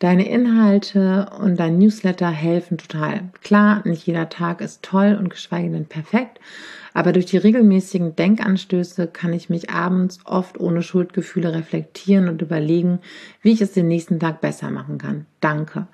deine 0.00 0.28
Inhalte 0.28 1.30
und 1.38 1.60
dein 1.60 1.78
Newsletter 1.78 2.28
helfen 2.28 2.78
total. 2.78 3.30
Klar, 3.42 3.82
nicht 3.86 4.06
jeder 4.06 4.28
Tag 4.28 4.60
ist 4.60 4.82
toll 4.82 5.16
und 5.18 5.30
geschweige 5.30 5.70
denn 5.70 5.86
perfekt, 5.86 6.40
aber 6.94 7.12
durch 7.12 7.26
die 7.26 7.36
regelmäßigen 7.36 8.16
Denkanstöße 8.16 9.06
kann 9.06 9.32
ich 9.32 9.50
mich 9.50 9.70
abends 9.70 10.18
oft 10.24 10.58
ohne 10.58 10.82
Schuldgefühle 10.82 11.52
reflektieren 11.52 12.28
und 12.28 12.42
überlegen, 12.42 13.00
wie 13.42 13.52
ich 13.52 13.60
es 13.60 13.72
den 13.72 13.88
nächsten 13.88 14.18
Tag 14.18 14.40
besser 14.40 14.70
machen 14.70 14.98
kann. 14.98 15.26
Danke. 15.40 15.86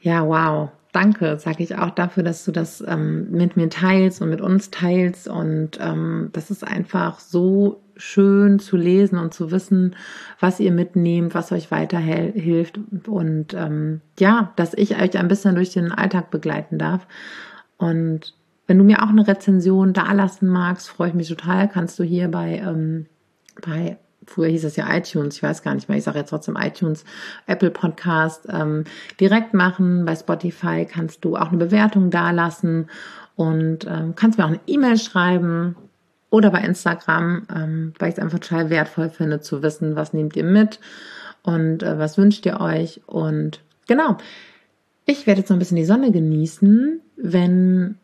Ja, 0.00 0.26
wow 0.26 0.70
danke, 0.92 1.38
sage 1.38 1.62
ich 1.62 1.76
auch 1.76 1.90
dafür, 1.90 2.22
dass 2.22 2.44
du 2.44 2.52
das 2.52 2.82
ähm, 2.86 3.30
mit 3.30 3.56
mir 3.56 3.68
teilst 3.68 4.20
und 4.22 4.30
mit 4.30 4.40
uns 4.40 4.70
teilst. 4.70 5.28
Und 5.28 5.78
ähm, 5.80 6.30
das 6.32 6.50
ist 6.50 6.66
einfach 6.66 7.20
so 7.20 7.82
schön 7.96 8.58
zu 8.58 8.76
lesen 8.76 9.18
und 9.18 9.34
zu 9.34 9.50
wissen, 9.50 9.94
was 10.38 10.58
ihr 10.60 10.72
mitnehmt, 10.72 11.34
was 11.34 11.52
euch 11.52 11.70
weiterhilft. 11.70 12.80
Und 13.06 13.54
ähm, 13.54 14.00
ja, 14.18 14.52
dass 14.56 14.74
ich 14.74 15.00
euch 15.00 15.18
ein 15.18 15.28
bisschen 15.28 15.54
durch 15.54 15.72
den 15.72 15.92
Alltag 15.92 16.30
begleiten 16.30 16.78
darf. 16.78 17.06
Und 17.76 18.34
wenn 18.66 18.78
du 18.78 18.84
mir 18.84 19.02
auch 19.02 19.08
eine 19.08 19.26
Rezension 19.26 19.92
da 19.92 20.12
lassen 20.12 20.48
magst, 20.48 20.88
freue 20.88 21.08
ich 21.08 21.14
mich 21.14 21.28
total. 21.28 21.68
Kannst 21.68 21.98
du 21.98 22.04
hier 22.04 22.28
bei, 22.28 22.58
ähm, 22.58 23.06
bei 23.60 23.98
früher 24.30 24.48
hieß 24.48 24.64
es 24.64 24.76
ja 24.76 24.86
iTunes, 24.94 25.36
ich 25.36 25.42
weiß 25.42 25.62
gar 25.62 25.74
nicht 25.74 25.88
mehr, 25.88 25.98
ich 25.98 26.04
sage 26.04 26.18
jetzt 26.18 26.30
trotzdem 26.30 26.56
iTunes, 26.56 27.04
Apple 27.46 27.70
Podcast 27.70 28.46
ähm, 28.48 28.84
direkt 29.18 29.54
machen. 29.54 30.04
Bei 30.04 30.14
Spotify 30.14 30.86
kannst 30.86 31.24
du 31.24 31.36
auch 31.36 31.48
eine 31.48 31.58
Bewertung 31.58 32.10
dalassen 32.10 32.88
und 33.36 33.86
ähm, 33.86 34.14
kannst 34.14 34.38
mir 34.38 34.44
auch 34.44 34.50
eine 34.50 34.60
E-Mail 34.66 34.98
schreiben 34.98 35.76
oder 36.30 36.50
bei 36.50 36.60
Instagram, 36.60 37.46
ähm, 37.54 37.92
weil 37.98 38.10
ich 38.10 38.16
es 38.16 38.22
einfach 38.22 38.38
total 38.38 38.70
wertvoll 38.70 39.10
finde 39.10 39.40
zu 39.40 39.62
wissen, 39.62 39.96
was 39.96 40.12
nehmt 40.12 40.36
ihr 40.36 40.44
mit 40.44 40.78
und 41.42 41.82
äh, 41.82 41.98
was 41.98 42.16
wünscht 42.16 42.46
ihr 42.46 42.60
euch. 42.60 43.00
Und 43.06 43.60
genau, 43.88 44.16
ich 45.06 45.26
werde 45.26 45.40
jetzt 45.40 45.50
noch 45.50 45.56
ein 45.56 45.60
bisschen 45.60 45.76
die 45.76 45.84
Sonne 45.84 46.12
genießen, 46.12 47.00
wenn 47.16 47.96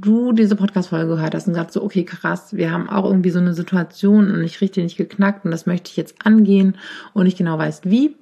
du 0.00 0.32
diese 0.32 0.56
Podcast-Folge 0.56 1.16
gehört 1.16 1.34
hast 1.34 1.48
und 1.48 1.54
sagst 1.54 1.74
so, 1.74 1.82
okay, 1.82 2.04
krass, 2.04 2.54
wir 2.56 2.70
haben 2.70 2.88
auch 2.88 3.04
irgendwie 3.04 3.30
so 3.30 3.40
eine 3.40 3.54
Situation 3.54 4.30
und 4.30 4.44
ich 4.44 4.60
richtig 4.60 4.84
nicht 4.84 4.96
geknackt 4.96 5.44
und 5.44 5.50
das 5.50 5.66
möchte 5.66 5.90
ich 5.90 5.96
jetzt 5.96 6.24
angehen 6.24 6.76
und 7.14 7.26
ich 7.26 7.36
genau 7.36 7.58
weiß 7.58 7.82
wie, 7.84 8.14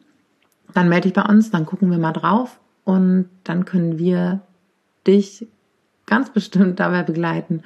dann 0.72 0.88
melde 0.88 1.08
dich 1.08 1.12
bei 1.12 1.22
uns, 1.22 1.50
dann 1.50 1.66
gucken 1.66 1.90
wir 1.90 1.98
mal 1.98 2.12
drauf 2.12 2.58
und 2.84 3.28
dann 3.44 3.64
können 3.64 3.98
wir 3.98 4.40
dich 5.06 5.46
ganz 6.06 6.30
bestimmt 6.30 6.78
dabei 6.78 7.02
begleiten, 7.02 7.62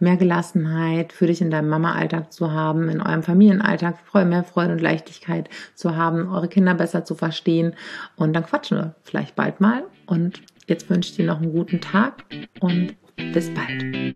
mehr 0.00 0.16
Gelassenheit 0.16 1.12
für 1.12 1.26
dich 1.26 1.40
in 1.40 1.50
deinem 1.50 1.68
Mama-Alltag 1.68 2.32
zu 2.32 2.50
haben, 2.50 2.88
in 2.88 3.00
eurem 3.00 3.22
Familienalltag 3.22 3.96
mehr 4.26 4.44
Freude 4.44 4.72
und 4.72 4.80
Leichtigkeit 4.80 5.48
zu 5.74 5.96
haben, 5.96 6.28
eure 6.28 6.48
Kinder 6.48 6.74
besser 6.74 7.04
zu 7.04 7.14
verstehen 7.14 7.74
und 8.16 8.32
dann 8.34 8.44
quatschen 8.44 8.78
wir 8.78 8.94
vielleicht 9.04 9.36
bald 9.36 9.60
mal 9.60 9.84
und 10.06 10.42
jetzt 10.66 10.90
wünsche 10.90 11.10
ich 11.10 11.16
dir 11.16 11.26
noch 11.26 11.40
einen 11.40 11.52
guten 11.52 11.80
Tag 11.80 12.24
und 12.60 12.96
bis 13.16 13.50
bald. 13.54 14.14